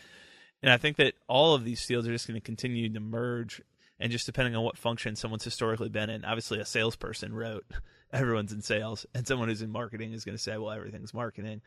And 0.63 0.71
I 0.71 0.77
think 0.77 0.97
that 0.99 1.15
all 1.27 1.55
of 1.55 1.65
these 1.65 1.83
fields 1.83 2.07
are 2.07 2.13
just 2.13 2.29
going 2.29 2.39
to 2.39 2.45
continue 2.45 2.93
to 2.93 3.01
merge 3.01 3.63
and 3.99 4.13
just 4.13 4.27
depending 4.27 4.55
on 4.55 4.63
what 4.63 4.77
function 4.77 5.17
someone's 5.17 5.45
historically 5.45 5.89
been 5.89 6.11
in. 6.11 6.25
Obviously, 6.25 6.61
a 6.61 6.67
salesperson 6.67 7.35
wrote 7.35 7.65
everyone's 8.13 8.53
in 8.53 8.61
sales, 8.61 9.07
and 9.15 9.27
someone 9.27 9.49
who's 9.49 9.63
in 9.63 9.71
marketing 9.71 10.13
is 10.13 10.25
going 10.25 10.37
to 10.37 10.43
say, 10.43 10.57
well, 10.59 10.71
everything's 10.71 11.15
marketing. 11.15 11.63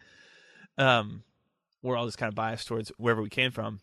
Um, 0.77 1.23
we're 1.81 1.97
all 1.97 2.05
just 2.05 2.17
kind 2.17 2.29
of 2.29 2.35
biased 2.35 2.67
towards 2.67 2.91
wherever 2.97 3.21
we 3.21 3.29
came 3.29 3.51
from. 3.51 3.79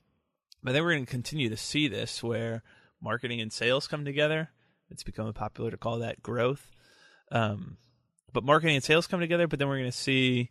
But 0.63 0.73
then 0.73 0.83
we're 0.83 0.93
going 0.93 1.07
to 1.07 1.11
continue 1.11 1.49
to 1.49 1.57
see 1.57 1.89
this 1.89 2.23
where 2.23 2.63
marketing 3.01 3.41
and 3.41 3.53
sales 3.53 3.87
come 3.87 4.05
together. 4.05 4.51
It's 4.91 5.03
become 5.03 5.33
popular 5.33 5.71
to 5.71 5.77
call 5.77 5.99
that 6.01 6.23
growth. 6.23 6.71
Um, 7.33 7.77
but 8.33 8.45
marketing 8.45 8.77
and 8.77 8.85
sales 8.85 9.07
come 9.07 9.21
together, 9.21 9.47
but 9.47 9.59
then 9.59 9.69
we're 9.69 9.79
going 9.79 9.91
to 9.91 9.97
see 9.97 10.51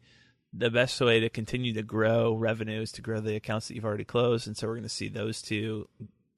the 0.51 0.71
best 0.71 0.99
way 0.99 1.19
to 1.19 1.29
continue 1.29 1.73
to 1.73 1.83
grow 1.83 2.33
revenues 2.33 2.91
to 2.93 3.01
grow 3.01 3.19
the 3.19 3.35
accounts 3.35 3.67
that 3.67 3.75
you've 3.75 3.85
already 3.85 4.05
closed. 4.05 4.47
And 4.47 4.57
so 4.57 4.67
we're 4.67 4.75
going 4.75 4.83
to 4.83 4.89
see 4.89 5.09
those 5.09 5.41
two 5.41 5.87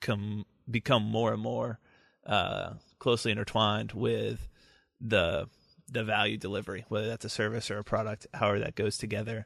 come 0.01 0.45
become 0.69 1.03
more 1.03 1.33
and 1.33 1.41
more 1.41 1.79
uh, 2.25 2.73
closely 2.99 3.31
intertwined 3.31 3.93
with 3.93 4.47
the 4.99 5.47
the 5.89 6.03
value 6.05 6.37
delivery, 6.37 6.85
whether 6.87 7.07
that's 7.07 7.25
a 7.25 7.29
service 7.29 7.69
or 7.69 7.77
a 7.77 7.83
product, 7.83 8.25
however 8.33 8.59
that 8.59 8.75
goes 8.75 8.97
together, 8.97 9.45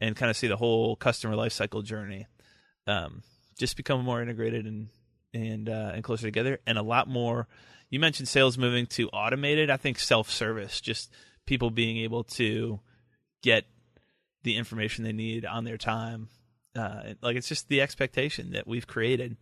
and 0.00 0.16
kind 0.16 0.30
of 0.30 0.36
see 0.36 0.48
the 0.48 0.56
whole 0.56 0.96
customer 0.96 1.36
lifecycle 1.36 1.84
journey 1.84 2.26
um, 2.88 3.22
just 3.58 3.76
become 3.76 4.04
more 4.04 4.22
integrated 4.22 4.66
and 4.66 4.88
and 5.32 5.68
uh, 5.68 5.92
and 5.94 6.04
closer 6.04 6.26
together, 6.26 6.60
and 6.66 6.78
a 6.78 6.82
lot 6.82 7.08
more. 7.08 7.46
You 7.90 8.00
mentioned 8.00 8.28
sales 8.28 8.58
moving 8.58 8.86
to 8.86 9.08
automated. 9.08 9.70
I 9.70 9.76
think 9.76 9.98
self 9.98 10.30
service, 10.30 10.80
just 10.80 11.12
people 11.46 11.70
being 11.70 11.98
able 11.98 12.24
to 12.24 12.80
get 13.42 13.64
the 14.42 14.56
information 14.56 15.04
they 15.04 15.12
need 15.12 15.44
on 15.44 15.64
their 15.64 15.78
time. 15.78 16.28
Uh, 16.74 17.14
like 17.22 17.36
it's 17.36 17.48
just 17.48 17.68
the 17.68 17.80
expectation 17.80 18.52
that 18.52 18.66
we've 18.66 18.86
created 18.86 19.36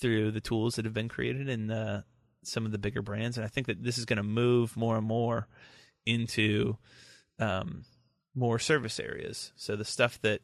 through 0.00 0.30
the 0.30 0.40
tools 0.40 0.74
that 0.74 0.84
have 0.84 0.94
been 0.94 1.08
created 1.08 1.48
in 1.48 1.70
uh, 1.70 2.02
some 2.42 2.64
of 2.64 2.72
the 2.72 2.78
bigger 2.78 3.02
brands, 3.02 3.36
and 3.36 3.44
I 3.44 3.48
think 3.48 3.66
that 3.66 3.82
this 3.82 3.98
is 3.98 4.06
going 4.06 4.16
to 4.16 4.22
move 4.22 4.76
more 4.76 4.96
and 4.96 5.06
more 5.06 5.46
into 6.06 6.76
um, 7.38 7.84
more 8.34 8.58
service 8.58 8.98
areas. 8.98 9.52
So 9.56 9.76
the 9.76 9.84
stuff 9.84 10.20
that 10.22 10.40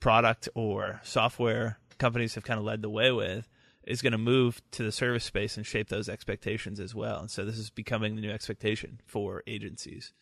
product 0.00 0.48
or 0.54 1.00
software 1.04 1.78
companies 1.98 2.34
have 2.34 2.44
kind 2.44 2.58
of 2.58 2.64
led 2.64 2.82
the 2.82 2.90
way 2.90 3.12
with 3.12 3.48
is 3.84 4.02
going 4.02 4.12
to 4.12 4.18
move 4.18 4.60
to 4.72 4.82
the 4.82 4.92
service 4.92 5.24
space 5.24 5.56
and 5.56 5.66
shape 5.66 5.88
those 5.88 6.08
expectations 6.08 6.80
as 6.80 6.94
well. 6.94 7.20
And 7.20 7.30
so 7.30 7.44
this 7.44 7.58
is 7.58 7.70
becoming 7.70 8.14
the 8.14 8.20
new 8.20 8.30
expectation 8.30 9.00
for 9.06 9.42
agencies. 9.46 10.12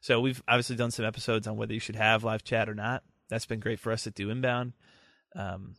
So 0.00 0.20
we've 0.20 0.42
obviously 0.46 0.76
done 0.76 0.90
some 0.90 1.04
episodes 1.04 1.46
on 1.46 1.56
whether 1.56 1.74
you 1.74 1.80
should 1.80 1.96
have 1.96 2.24
live 2.24 2.44
chat 2.44 2.68
or 2.68 2.74
not. 2.74 3.02
That's 3.28 3.46
been 3.46 3.60
great 3.60 3.80
for 3.80 3.92
us 3.92 4.04
to 4.04 4.10
do 4.10 4.30
inbound. 4.30 4.72
Um, 5.34 5.74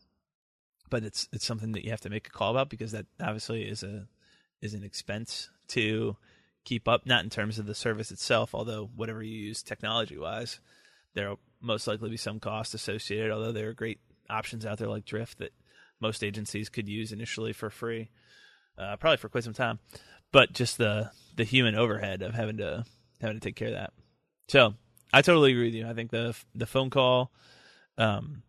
but 0.89 1.03
it's 1.03 1.27
it's 1.31 1.45
something 1.45 1.71
that 1.73 1.83
you 1.83 1.91
have 1.91 2.01
to 2.01 2.09
make 2.09 2.27
a 2.27 2.31
call 2.31 2.51
about 2.51 2.69
because 2.69 2.91
that 2.91 3.05
obviously 3.21 3.63
is 3.63 3.83
a 3.83 4.07
is 4.61 4.73
an 4.73 4.83
expense 4.83 5.49
to 5.69 6.17
keep 6.65 6.87
up. 6.87 7.05
Not 7.05 7.23
in 7.23 7.29
terms 7.29 7.59
of 7.59 7.65
the 7.65 7.75
service 7.75 8.11
itself, 8.11 8.53
although 8.53 8.89
whatever 8.95 9.21
you 9.23 9.37
use 9.37 9.63
technology 9.63 10.17
wise, 10.17 10.59
there'll 11.13 11.39
most 11.61 11.87
likely 11.87 12.09
be 12.09 12.17
some 12.17 12.39
cost 12.39 12.73
associated. 12.73 13.31
Although 13.31 13.51
there 13.51 13.69
are 13.69 13.73
great 13.73 13.99
options 14.29 14.65
out 14.65 14.77
there 14.77 14.87
like 14.87 15.05
Drift 15.05 15.39
that 15.39 15.53
most 15.99 16.23
agencies 16.23 16.69
could 16.69 16.87
use 16.87 17.11
initially 17.11 17.53
for 17.53 17.69
free, 17.69 18.09
uh, 18.77 18.95
probably 18.97 19.17
for 19.17 19.29
quite 19.29 19.43
some 19.43 19.53
time. 19.53 19.79
But 20.31 20.53
just 20.53 20.77
the 20.77 21.11
the 21.35 21.43
human 21.43 21.75
overhead 21.75 22.21
of 22.21 22.33
having 22.33 22.57
to 22.57 22.85
having 23.21 23.37
to 23.37 23.41
take 23.41 23.55
care 23.55 23.69
of 23.69 23.73
that. 23.73 23.93
So 24.47 24.75
I 25.13 25.21
totally 25.21 25.51
agree 25.51 25.65
with 25.65 25.75
you. 25.75 25.87
I 25.87 25.93
think 25.93 26.11
the 26.11 26.35
the 26.53 26.67
phone 26.67 26.89
call, 26.89 27.31
um, 27.97 28.43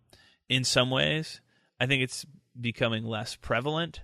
in 0.48 0.64
some 0.64 0.90
ways, 0.90 1.40
I 1.78 1.86
think 1.86 2.02
it's 2.02 2.26
becoming 2.60 3.04
less 3.04 3.36
prevalent. 3.36 4.02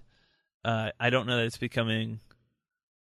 Uh, 0.65 0.91
I 0.99 1.11
don't 1.11 1.27
know 1.27 1.37
that 1.37 1.47
it's 1.47 1.59
becoming 1.59 2.21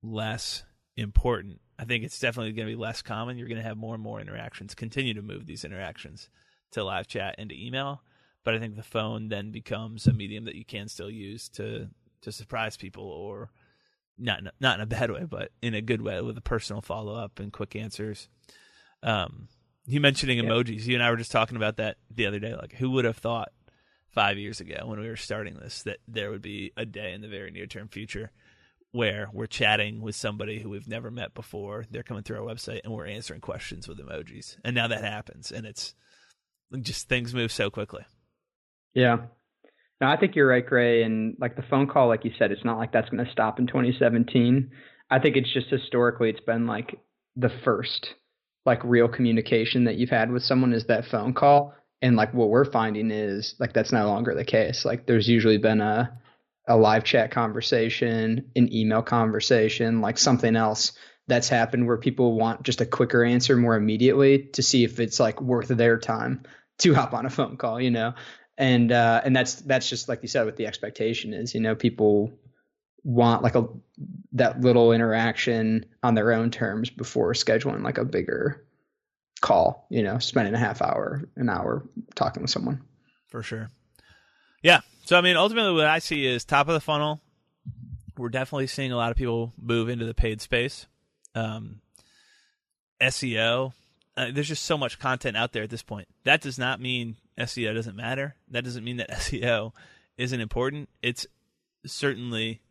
less 0.04 0.64
important. 0.96 1.60
I 1.80 1.86
think 1.86 2.04
it's 2.04 2.20
definitely 2.20 2.52
going 2.52 2.68
to 2.68 2.76
be 2.76 2.80
less 2.80 3.02
common. 3.02 3.38
You're 3.38 3.48
going 3.48 3.62
to 3.62 3.68
have 3.68 3.78
more 3.78 3.94
and 3.94 4.04
more 4.04 4.20
interactions. 4.20 4.76
Continue 4.76 5.14
to 5.14 5.22
move 5.22 5.46
these 5.46 5.64
interactions 5.64 6.30
to 6.72 6.84
live 6.84 7.08
chat 7.08 7.36
and 7.38 7.50
to 7.50 7.66
email, 7.66 8.04
but 8.44 8.54
I 8.54 8.60
think 8.60 8.76
the 8.76 8.84
phone 8.84 9.30
then 9.30 9.52
becomes 9.52 10.06
a 10.06 10.14
medium 10.14 10.44
that 10.46 10.56
you 10.56 10.66
can 10.66 10.90
still 10.90 11.10
use 11.10 11.48
to 11.50 11.88
to 12.22 12.32
surprise 12.34 12.76
people 12.76 13.06
or 13.06 13.50
not 14.18 14.40
in 14.40 14.48
a, 14.48 14.52
not 14.60 14.76
in 14.76 14.82
a 14.82 14.86
bad 14.86 15.10
way, 15.10 15.24
but 15.24 15.52
in 15.62 15.74
a 15.74 15.82
good 15.82 16.02
way 16.02 16.20
with 16.22 16.38
a 16.38 16.42
personal 16.42 16.82
follow 16.82 17.16
up 17.16 17.40
and 17.40 17.54
quick 17.54 17.78
answers. 17.78 18.28
Um, 19.02 19.48
you 19.86 20.02
mentioning 20.02 20.38
emojis. 20.40 20.86
You 20.86 20.96
and 20.96 21.04
I 21.04 21.10
were 21.10 21.18
just 21.18 21.32
talking 21.32 21.56
about 21.56 21.78
that 21.78 21.96
the 22.14 22.26
other 22.26 22.40
day. 22.40 22.54
Like, 22.54 22.74
who 22.74 22.92
would 22.92 23.06
have 23.06 23.18
thought 23.18 23.54
five 24.10 24.38
years 24.38 24.60
ago 24.60 24.82
when 24.84 25.00
we 25.00 25.08
were 25.08 25.16
starting 25.16 25.54
this 25.54 25.84
that 25.84 26.00
there 26.08 26.30
would 26.30 26.42
be 26.42 26.74
a 26.76 26.86
day 26.86 27.14
in 27.14 27.22
the 27.22 27.30
very 27.30 27.52
near 27.52 27.68
term 27.68 27.88
future 27.88 28.32
where 28.92 29.30
we're 29.34 29.48
chatting 29.48 30.02
with 30.02 30.16
somebody 30.16 30.60
who 30.60 30.70
we've 30.70 30.88
never 30.88 31.12
met 31.12 31.34
before. 31.34 31.86
They're 31.92 32.04
coming 32.04 32.24
through 32.24 32.38
our 32.38 32.54
website 32.56 32.82
and 32.84 32.94
we're 32.94 33.06
answering 33.06 33.42
questions 33.42 33.88
with 33.88 34.00
emojis. 34.00 34.58
And 34.64 34.76
now 34.76 34.88
that 34.88 35.04
happens 35.04 35.52
and 35.52 35.66
it's 35.66 35.94
just 36.82 37.08
things 37.08 37.34
move 37.34 37.52
so 37.52 37.70
quickly. 37.70 38.06
Yeah. 38.94 39.18
No, 40.02 40.08
I 40.08 40.18
think 40.18 40.36
you're 40.36 40.48
right, 40.48 40.66
Gray. 40.66 41.04
And 41.04 41.36
like 41.40 41.56
the 41.56 41.64
phone 41.70 41.88
call, 41.88 42.08
like 42.08 42.26
you 42.26 42.32
said, 42.40 42.52
it's 42.52 42.66
not 42.66 42.78
like 42.78 42.92
that's 42.92 43.10
going 43.10 43.24
to 43.24 43.32
stop 43.32 43.60
in 43.60 43.68
2017. 43.68 44.72
I 45.12 45.20
think 45.20 45.36
it's 45.36 45.54
just 45.54 45.68
historically, 45.70 46.30
it's 46.30 46.40
been 46.40 46.66
like 46.66 47.00
the 47.36 47.52
first 47.64 48.16
like 48.66 48.84
real 48.84 49.08
communication 49.08 49.86
that 49.86 49.96
you've 49.96 50.10
had 50.10 50.32
with 50.32 50.44
someone 50.44 50.74
is 50.74 50.86
that 50.86 51.06
phone 51.06 51.34
call 51.34 51.74
and 52.02 52.16
like 52.16 52.34
what 52.34 52.50
we're 52.50 52.70
finding 52.70 53.12
is 53.12 53.56
like 53.60 53.74
that's 53.74 53.92
no 53.92 54.08
longer 54.08 54.36
the 54.36 54.46
case 54.46 54.86
like 54.86 55.06
there's 55.06 55.28
usually 55.28 55.58
been 55.58 55.82
a 55.82 56.20
a 56.70 56.78
live 56.78 57.04
chat 57.04 57.32
conversation 57.32 58.50
an 58.56 58.74
email 58.74 59.02
conversation 59.02 60.02
like 60.02 60.18
something 60.18 60.56
else 60.56 60.94
that's 61.28 61.50
happened 61.50 61.86
where 61.86 61.98
people 61.98 62.38
want 62.38 62.64
just 62.64 62.82
a 62.82 62.86
quicker 62.86 63.24
answer 63.24 63.56
more 63.56 63.76
immediately 63.76 64.50
to 64.54 64.64
see 64.64 64.84
if 64.84 65.00
it's 65.00 65.20
like 65.20 65.42
worth 65.42 65.68
their 65.68 65.98
time 65.98 66.44
to 66.78 66.94
hop 66.94 67.14
on 67.14 67.26
a 67.26 67.30
phone 67.30 67.58
call 67.58 67.82
you 67.82 67.92
know 67.92 68.14
and 68.58 68.92
uh 68.92 69.22
and 69.24 69.36
that's 69.36 69.56
that's 69.56 69.90
just 69.90 70.08
like 70.08 70.22
you 70.22 70.28
said 70.28 70.46
what 70.46 70.56
the 70.56 70.68
expectation 70.68 71.34
is 71.34 71.54
you 71.54 71.60
know 71.60 71.76
people 71.76 72.32
want 73.04 73.44
like 73.44 73.56
a 73.56 73.68
that 74.34 74.62
little 74.62 74.92
interaction 74.92 75.86
on 76.04 76.16
their 76.16 76.32
own 76.32 76.52
terms 76.52 76.90
before 76.90 77.34
scheduling 77.34 77.84
like 77.84 77.98
a 77.98 78.06
bigger 78.06 78.66
call, 79.42 79.88
you 79.90 80.04
know, 80.04 80.20
spending 80.20 80.54
a 80.54 80.60
half 80.60 80.82
hour, 80.82 81.24
an 81.36 81.50
hour 81.50 81.84
talking 82.16 82.42
with 82.42 82.52
someone. 82.52 82.82
For 83.30 83.44
sure. 83.44 83.70
Yeah. 84.62 84.82
So, 85.10 85.18
I 85.18 85.22
mean, 85.22 85.38
ultimately, 85.38 85.74
what 85.74 85.88
I 85.88 85.98
see 85.98 86.24
is 86.24 86.46
top 86.46 86.68
of 86.68 86.76
the 86.76 86.80
funnel. 86.80 87.20
We're 88.16 88.30
definitely 88.30 88.68
seeing 88.68 88.92
a 88.92 88.96
lot 88.96 89.10
of 89.10 89.18
people 89.18 89.54
move 89.60 89.90
into 89.90 90.06
the 90.06 90.14
paid 90.14 90.40
space. 90.40 90.86
Um, 91.34 91.82
SEO, 93.02 93.74
uh, 94.16 94.28
there's 94.32 94.50
just 94.50 94.66
so 94.66 94.78
much 94.78 95.00
content 95.00 95.36
out 95.36 95.52
there 95.52 95.64
at 95.64 95.72
this 95.72 95.82
point. 95.82 96.10
That 96.26 96.42
does 96.42 96.60
not 96.60 96.80
mean 96.80 97.16
SEO 97.40 97.74
doesn't 97.74 97.96
matter. 97.96 98.36
That 98.52 98.64
doesn't 98.64 98.84
mean 98.84 98.98
that 98.98 99.10
SEO 99.14 99.74
isn't 100.16 100.40
important. 100.40 100.90
It's 101.02 101.26
certainly 101.88 102.62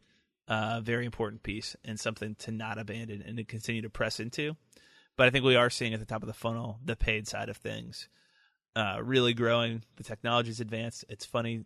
a 0.46 0.80
very 0.80 1.06
important 1.06 1.42
piece 1.42 1.74
and 1.84 1.98
something 1.98 2.36
to 2.36 2.52
not 2.52 2.78
abandon 2.78 3.20
and 3.20 3.36
to 3.38 3.42
continue 3.42 3.82
to 3.82 3.90
press 3.90 4.20
into. 4.20 4.54
But 5.16 5.26
I 5.26 5.30
think 5.30 5.44
we 5.44 5.56
are 5.56 5.70
seeing 5.70 5.92
at 5.92 5.98
the 5.98 6.06
top 6.06 6.22
of 6.22 6.28
the 6.28 6.34
funnel 6.34 6.78
the 6.84 6.94
paid 6.94 7.26
side 7.26 7.48
of 7.48 7.56
things 7.56 8.08
uh, 8.76 9.00
really 9.02 9.34
growing. 9.34 9.82
The 9.96 10.04
technology's 10.04 10.60
advanced. 10.60 11.04
It's 11.08 11.24
funny 11.24 11.64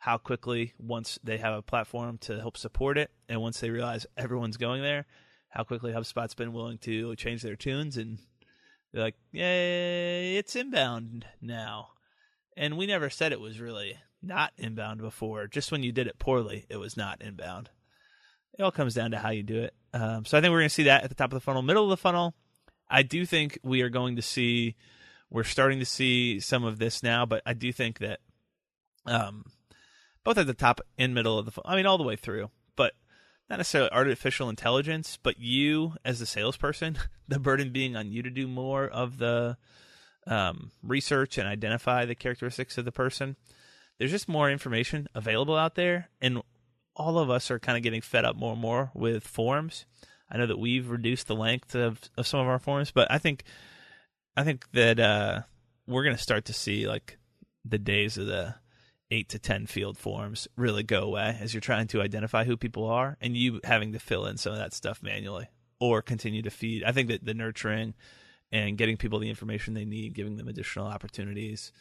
how 0.00 0.16
quickly 0.16 0.72
once 0.78 1.18
they 1.22 1.36
have 1.36 1.52
a 1.52 1.62
platform 1.62 2.16
to 2.16 2.40
help 2.40 2.56
support 2.56 2.96
it, 2.96 3.10
and 3.28 3.40
once 3.40 3.60
they 3.60 3.68
realize 3.68 4.06
everyone's 4.16 4.56
going 4.56 4.82
there, 4.82 5.06
how 5.50 5.62
quickly 5.62 5.92
HubSpot's 5.92 6.34
been 6.34 6.54
willing 6.54 6.78
to 6.78 7.14
change 7.16 7.42
their 7.42 7.54
tunes 7.54 7.98
and 7.98 8.18
they're 8.92 9.02
like, 9.02 9.16
"Yay, 9.30 10.36
it's 10.36 10.56
inbound 10.56 11.26
now." 11.40 11.90
And 12.56 12.78
we 12.78 12.86
never 12.86 13.10
said 13.10 13.32
it 13.32 13.40
was 13.40 13.60
really 13.60 13.98
not 14.22 14.52
inbound 14.56 15.00
before. 15.02 15.46
Just 15.46 15.70
when 15.70 15.82
you 15.82 15.92
did 15.92 16.06
it 16.06 16.18
poorly, 16.18 16.64
it 16.70 16.78
was 16.78 16.96
not 16.96 17.20
inbound. 17.20 17.68
It 18.58 18.62
all 18.62 18.72
comes 18.72 18.94
down 18.94 19.10
to 19.10 19.18
how 19.18 19.30
you 19.30 19.42
do 19.42 19.62
it. 19.62 19.74
Um, 19.92 20.24
so 20.24 20.36
I 20.36 20.40
think 20.40 20.50
we're 20.50 20.60
going 20.60 20.68
to 20.68 20.74
see 20.74 20.84
that 20.84 21.04
at 21.04 21.10
the 21.10 21.14
top 21.14 21.30
of 21.32 21.36
the 21.36 21.40
funnel, 21.40 21.62
middle 21.62 21.84
of 21.84 21.90
the 21.90 21.96
funnel. 21.96 22.34
I 22.88 23.02
do 23.02 23.26
think 23.26 23.58
we 23.62 23.82
are 23.82 23.90
going 23.90 24.16
to 24.16 24.22
see. 24.22 24.76
We're 25.30 25.44
starting 25.44 25.78
to 25.78 25.86
see 25.86 26.40
some 26.40 26.64
of 26.64 26.78
this 26.78 27.02
now, 27.02 27.26
but 27.26 27.42
I 27.46 27.52
do 27.52 27.70
think 27.70 27.98
that 27.98 28.18
um, 29.06 29.44
both 30.24 30.38
at 30.38 30.46
the 30.46 30.54
top 30.54 30.80
and 30.98 31.14
middle 31.14 31.38
of 31.38 31.46
the, 31.46 31.62
I 31.64 31.76
mean, 31.76 31.86
all 31.86 31.98
the 31.98 32.04
way 32.04 32.16
through, 32.16 32.50
but 32.76 32.94
not 33.48 33.58
necessarily 33.58 33.90
artificial 33.92 34.48
intelligence, 34.48 35.18
but 35.22 35.38
you 35.38 35.94
as 36.04 36.18
the 36.20 36.26
salesperson, 36.26 36.98
the 37.28 37.38
burden 37.38 37.72
being 37.72 37.96
on 37.96 38.12
you 38.12 38.22
to 38.22 38.30
do 38.30 38.46
more 38.46 38.86
of 38.86 39.18
the 39.18 39.56
um, 40.26 40.70
research 40.82 41.38
and 41.38 41.48
identify 41.48 42.04
the 42.04 42.14
characteristics 42.14 42.78
of 42.78 42.84
the 42.84 42.92
person. 42.92 43.36
There's 43.98 44.10
just 44.10 44.28
more 44.28 44.50
information 44.50 45.08
available 45.14 45.56
out 45.56 45.74
there, 45.74 46.08
and 46.20 46.42
all 46.96 47.18
of 47.18 47.30
us 47.30 47.50
are 47.50 47.58
kind 47.58 47.76
of 47.76 47.82
getting 47.82 48.00
fed 48.00 48.24
up 48.24 48.36
more 48.36 48.52
and 48.52 48.60
more 48.60 48.90
with 48.94 49.26
forms. 49.26 49.84
I 50.30 50.38
know 50.38 50.46
that 50.46 50.58
we've 50.58 50.88
reduced 50.88 51.26
the 51.26 51.34
length 51.34 51.74
of, 51.74 52.00
of 52.16 52.26
some 52.26 52.40
of 52.40 52.46
our 52.46 52.58
forms, 52.58 52.92
but 52.92 53.10
I 53.10 53.18
think 53.18 53.44
I 54.36 54.44
think 54.44 54.70
that 54.72 55.00
uh, 55.00 55.40
we're 55.86 56.04
going 56.04 56.16
to 56.16 56.22
start 56.22 56.44
to 56.46 56.52
see 56.52 56.86
like 56.86 57.18
the 57.64 57.78
days 57.78 58.16
of 58.16 58.26
the 58.26 58.54
eight 59.10 59.28
to 59.30 59.38
ten 59.38 59.66
field 59.66 59.98
forms 59.98 60.48
really 60.56 60.82
go 60.82 61.02
away 61.02 61.36
as 61.40 61.52
you're 61.52 61.60
trying 61.60 61.86
to 61.88 62.00
identify 62.00 62.44
who 62.44 62.56
people 62.56 62.86
are, 62.86 63.16
and 63.20 63.36
you 63.36 63.60
having 63.64 63.92
to 63.92 63.98
fill 63.98 64.26
in 64.26 64.36
some 64.36 64.52
of 64.52 64.58
that 64.58 64.72
stuff 64.72 65.02
manually 65.02 65.48
or 65.80 66.02
continue 66.02 66.42
to 66.42 66.50
feed. 66.50 66.84
I 66.84 66.92
think 66.92 67.08
that 67.08 67.24
the 67.24 67.34
nurturing 67.34 67.94
and 68.52 68.76
getting 68.76 68.96
people 68.96 69.18
the 69.18 69.28
information 69.28 69.74
they 69.74 69.84
need, 69.84 70.14
giving 70.14 70.36
them 70.36 70.48
additional 70.48 70.86
opportunities 70.86 71.72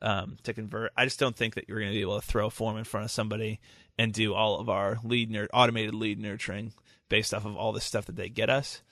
um, 0.00 0.36
to 0.42 0.52
convert. 0.52 0.92
I 0.96 1.04
just 1.04 1.20
don't 1.20 1.36
think 1.36 1.54
that 1.54 1.68
you're 1.68 1.78
going 1.78 1.90
to 1.90 1.96
be 1.96 2.02
able 2.02 2.20
to 2.20 2.26
throw 2.26 2.46
a 2.46 2.50
form 2.50 2.76
in 2.76 2.84
front 2.84 3.04
of 3.04 3.10
somebody 3.10 3.60
and 3.98 4.12
do 4.12 4.34
all 4.34 4.58
of 4.58 4.68
our 4.68 4.98
lead 5.04 5.30
nur- 5.30 5.48
automated 5.52 5.94
lead 5.94 6.18
nurturing 6.18 6.72
based 7.08 7.34
off 7.34 7.44
of 7.44 7.56
all 7.56 7.72
the 7.72 7.80
stuff 7.80 8.06
that 8.06 8.16
they 8.16 8.28
get 8.28 8.50
us, 8.50 8.82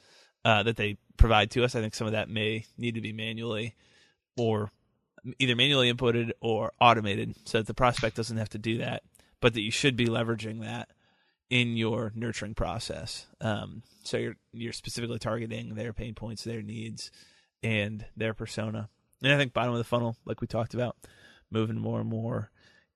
uh, 0.44 0.62
that 0.62 0.76
they 0.76 0.98
provide 1.16 1.50
to 1.52 1.64
us. 1.64 1.74
I 1.74 1.80
think 1.80 1.94
some 1.94 2.06
of 2.06 2.12
that 2.12 2.28
may 2.28 2.66
need 2.76 2.94
to 2.94 3.00
be 3.00 3.12
manually 3.12 3.74
or 4.36 4.70
either 5.38 5.56
manually 5.56 5.92
inputted 5.92 6.32
or 6.40 6.72
automated 6.80 7.34
so 7.44 7.58
that 7.58 7.66
the 7.66 7.74
prospect 7.74 8.16
doesn't 8.16 8.36
have 8.36 8.48
to 8.50 8.58
do 8.58 8.78
that, 8.78 9.02
but 9.40 9.54
that 9.54 9.62
you 9.62 9.70
should 9.70 9.96
be 9.96 10.06
leveraging 10.06 10.60
that 10.62 10.88
in 11.48 11.76
your 11.76 12.12
nurturing 12.14 12.54
process. 12.54 13.26
Um, 13.40 13.82
so 14.04 14.16
you're 14.16 14.36
you're 14.52 14.72
specifically 14.72 15.18
targeting 15.18 15.74
their 15.74 15.92
pain 15.92 16.14
points, 16.14 16.44
their 16.44 16.62
needs, 16.62 17.10
and 17.62 18.04
their 18.16 18.34
persona. 18.34 18.88
And 19.22 19.32
I 19.32 19.36
think 19.36 19.52
bottom 19.52 19.72
of 19.72 19.78
the 19.78 19.84
funnel, 19.84 20.16
like 20.24 20.40
we 20.40 20.46
talked 20.46 20.74
about, 20.74 20.96
moving 21.50 21.78
more 21.78 22.00
and 22.00 22.08
more 22.08 22.50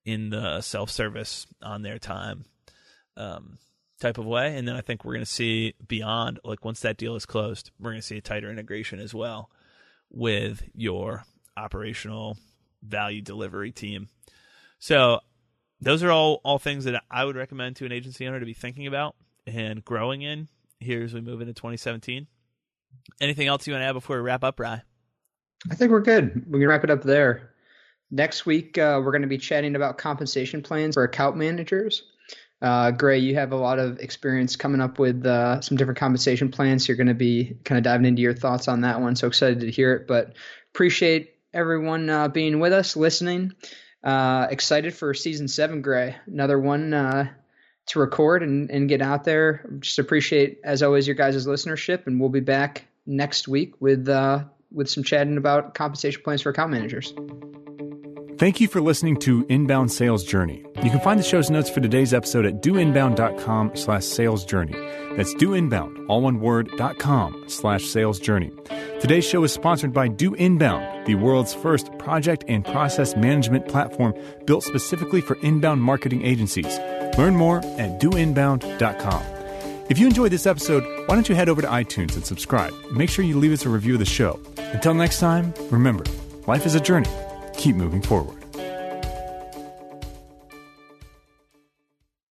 in 0.05 0.29
the 0.29 0.61
self 0.61 0.89
service 0.89 1.45
on 1.61 1.81
their 1.81 1.99
time 1.99 2.45
um, 3.17 3.57
type 3.99 4.17
of 4.17 4.25
way. 4.25 4.55
And 4.55 4.67
then 4.67 4.75
I 4.75 4.81
think 4.81 5.03
we're 5.03 5.13
going 5.13 5.25
to 5.25 5.31
see 5.31 5.73
beyond, 5.87 6.39
like 6.43 6.63
once 6.63 6.79
that 6.81 6.97
deal 6.97 7.15
is 7.15 7.25
closed, 7.25 7.71
we're 7.79 7.91
going 7.91 8.01
to 8.01 8.07
see 8.07 8.17
a 8.17 8.21
tighter 8.21 8.49
integration 8.49 8.99
as 8.99 9.13
well 9.13 9.49
with 10.09 10.63
your 10.73 11.23
operational 11.57 12.37
value 12.83 13.21
delivery 13.21 13.71
team. 13.71 14.07
So 14.79 15.19
those 15.81 16.03
are 16.03 16.11
all 16.11 16.41
all 16.43 16.59
things 16.59 16.85
that 16.85 17.03
I 17.09 17.25
would 17.25 17.35
recommend 17.35 17.77
to 17.77 17.85
an 17.85 17.91
agency 17.91 18.27
owner 18.27 18.39
to 18.39 18.45
be 18.45 18.53
thinking 18.53 18.87
about 18.87 19.15
and 19.47 19.83
growing 19.83 20.21
in 20.21 20.47
here 20.79 21.03
as 21.03 21.13
we 21.13 21.21
move 21.21 21.41
into 21.41 21.53
2017. 21.53 22.27
Anything 23.21 23.47
else 23.47 23.67
you 23.67 23.73
want 23.73 23.83
to 23.83 23.87
add 23.87 23.93
before 23.93 24.17
we 24.17 24.21
wrap 24.23 24.43
up, 24.43 24.59
Rye? 24.59 24.81
I 25.69 25.75
think 25.75 25.91
we're 25.91 26.01
good. 26.01 26.45
We 26.47 26.59
can 26.59 26.67
wrap 26.67 26.83
it 26.83 26.89
up 26.89 27.03
there. 27.03 27.51
Next 28.11 28.45
week, 28.45 28.77
uh, 28.77 29.01
we're 29.03 29.11
going 29.11 29.23
to 29.23 29.27
be 29.27 29.37
chatting 29.37 29.75
about 29.75 29.97
compensation 29.97 30.61
plans 30.61 30.93
for 30.93 31.03
account 31.03 31.37
managers. 31.37 32.03
Uh, 32.61 32.91
Gray, 32.91 33.19
you 33.19 33.35
have 33.35 33.51
a 33.51 33.57
lot 33.57 33.79
of 33.79 33.99
experience 33.99 34.55
coming 34.55 34.79
up 34.79 34.99
with 34.99 35.25
uh, 35.25 35.59
some 35.61 35.75
different 35.77 35.99
compensation 35.99 36.49
plans. 36.49 36.87
You're 36.87 36.97
going 36.97 37.07
to 37.07 37.13
be 37.13 37.57
kind 37.63 37.77
of 37.77 37.83
diving 37.83 38.05
into 38.05 38.21
your 38.21 38.33
thoughts 38.33 38.67
on 38.67 38.81
that 38.81 39.01
one. 39.01 39.15
So 39.15 39.27
excited 39.27 39.59
to 39.61 39.71
hear 39.71 39.93
it. 39.93 40.07
But 40.07 40.33
appreciate 40.73 41.34
everyone 41.55 42.09
uh, 42.09 42.27
being 42.27 42.59
with 42.59 42.73
us, 42.73 42.95
listening. 42.95 43.53
Uh, 44.03 44.45
excited 44.51 44.93
for 44.93 45.15
season 45.15 45.47
seven, 45.47 45.81
Gray. 45.81 46.15
Another 46.27 46.59
one 46.59 46.93
uh, 46.93 47.29
to 47.87 47.99
record 47.99 48.43
and, 48.43 48.69
and 48.69 48.87
get 48.87 49.01
out 49.01 49.23
there. 49.23 49.67
Just 49.79 49.97
appreciate, 49.97 50.59
as 50.63 50.83
always, 50.83 51.07
your 51.07 51.15
guys' 51.15 51.47
listenership. 51.47 52.05
And 52.05 52.19
we'll 52.19 52.29
be 52.29 52.41
back 52.41 52.85
next 53.07 53.47
week 53.47 53.73
with 53.79 54.07
with 54.71 54.89
some 54.89 55.03
chatting 55.03 55.37
about 55.37 55.73
compensation 55.73 56.21
plans 56.23 56.41
for 56.41 56.49
account 56.49 56.71
managers. 56.71 57.13
Thank 58.37 58.59
you 58.59 58.67
for 58.67 58.81
listening 58.81 59.15
to 59.21 59.45
Inbound 59.47 59.89
Sales 59.89 60.25
Journey. 60.25 60.65
You 60.83 60.89
can 60.91 60.99
find 60.99 61.17
the 61.17 61.23
show's 61.23 61.49
notes 61.49 61.69
for 61.69 61.79
today's 61.79 62.13
episode 62.13 62.45
at 62.45 62.61
doinbound.com 62.61 63.77
slash 63.77 64.03
sales 64.03 64.43
journey. 64.43 64.73
That's 65.15 65.33
doinbound, 65.35 66.05
all 66.09 66.21
one 66.21 66.41
word, 66.41 66.69
dot 66.75 66.99
com 66.99 67.45
slash 67.47 67.85
sales 67.85 68.19
journey. 68.19 68.51
Today's 69.05 69.29
show 69.29 69.43
is 69.43 69.53
sponsored 69.53 69.93
by 69.93 70.07
Do 70.07 70.33
Inbound, 70.33 71.05
the 71.05 71.13
world's 71.13 71.53
first 71.53 71.95
project 71.99 72.43
and 72.47 72.65
process 72.65 73.15
management 73.15 73.67
platform 73.67 74.15
built 74.45 74.63
specifically 74.63 75.21
for 75.21 75.37
inbound 75.43 75.79
marketing 75.79 76.25
agencies. 76.25 76.79
Learn 77.15 77.35
more 77.35 77.59
at 77.77 78.01
doinbound.com. 78.01 79.23
If 79.91 79.99
you 79.99 80.07
enjoyed 80.07 80.31
this 80.31 80.47
episode, 80.47 80.83
why 81.07 81.13
don't 81.13 81.29
you 81.29 81.35
head 81.35 81.49
over 81.49 81.61
to 81.61 81.67
iTunes 81.67 82.15
and 82.15 82.25
subscribe? 82.25 82.73
Make 82.91 83.11
sure 83.11 83.23
you 83.23 83.37
leave 83.37 83.53
us 83.53 83.63
a 83.63 83.69
review 83.69 83.93
of 83.93 83.99
the 83.99 84.05
show. 84.05 84.39
Until 84.57 84.95
next 84.95 85.19
time, 85.19 85.53
remember, 85.69 86.03
life 86.47 86.65
is 86.65 86.73
a 86.73 86.79
journey. 86.79 87.11
Keep 87.55 87.75
moving 87.75 88.01
forward. 88.01 88.44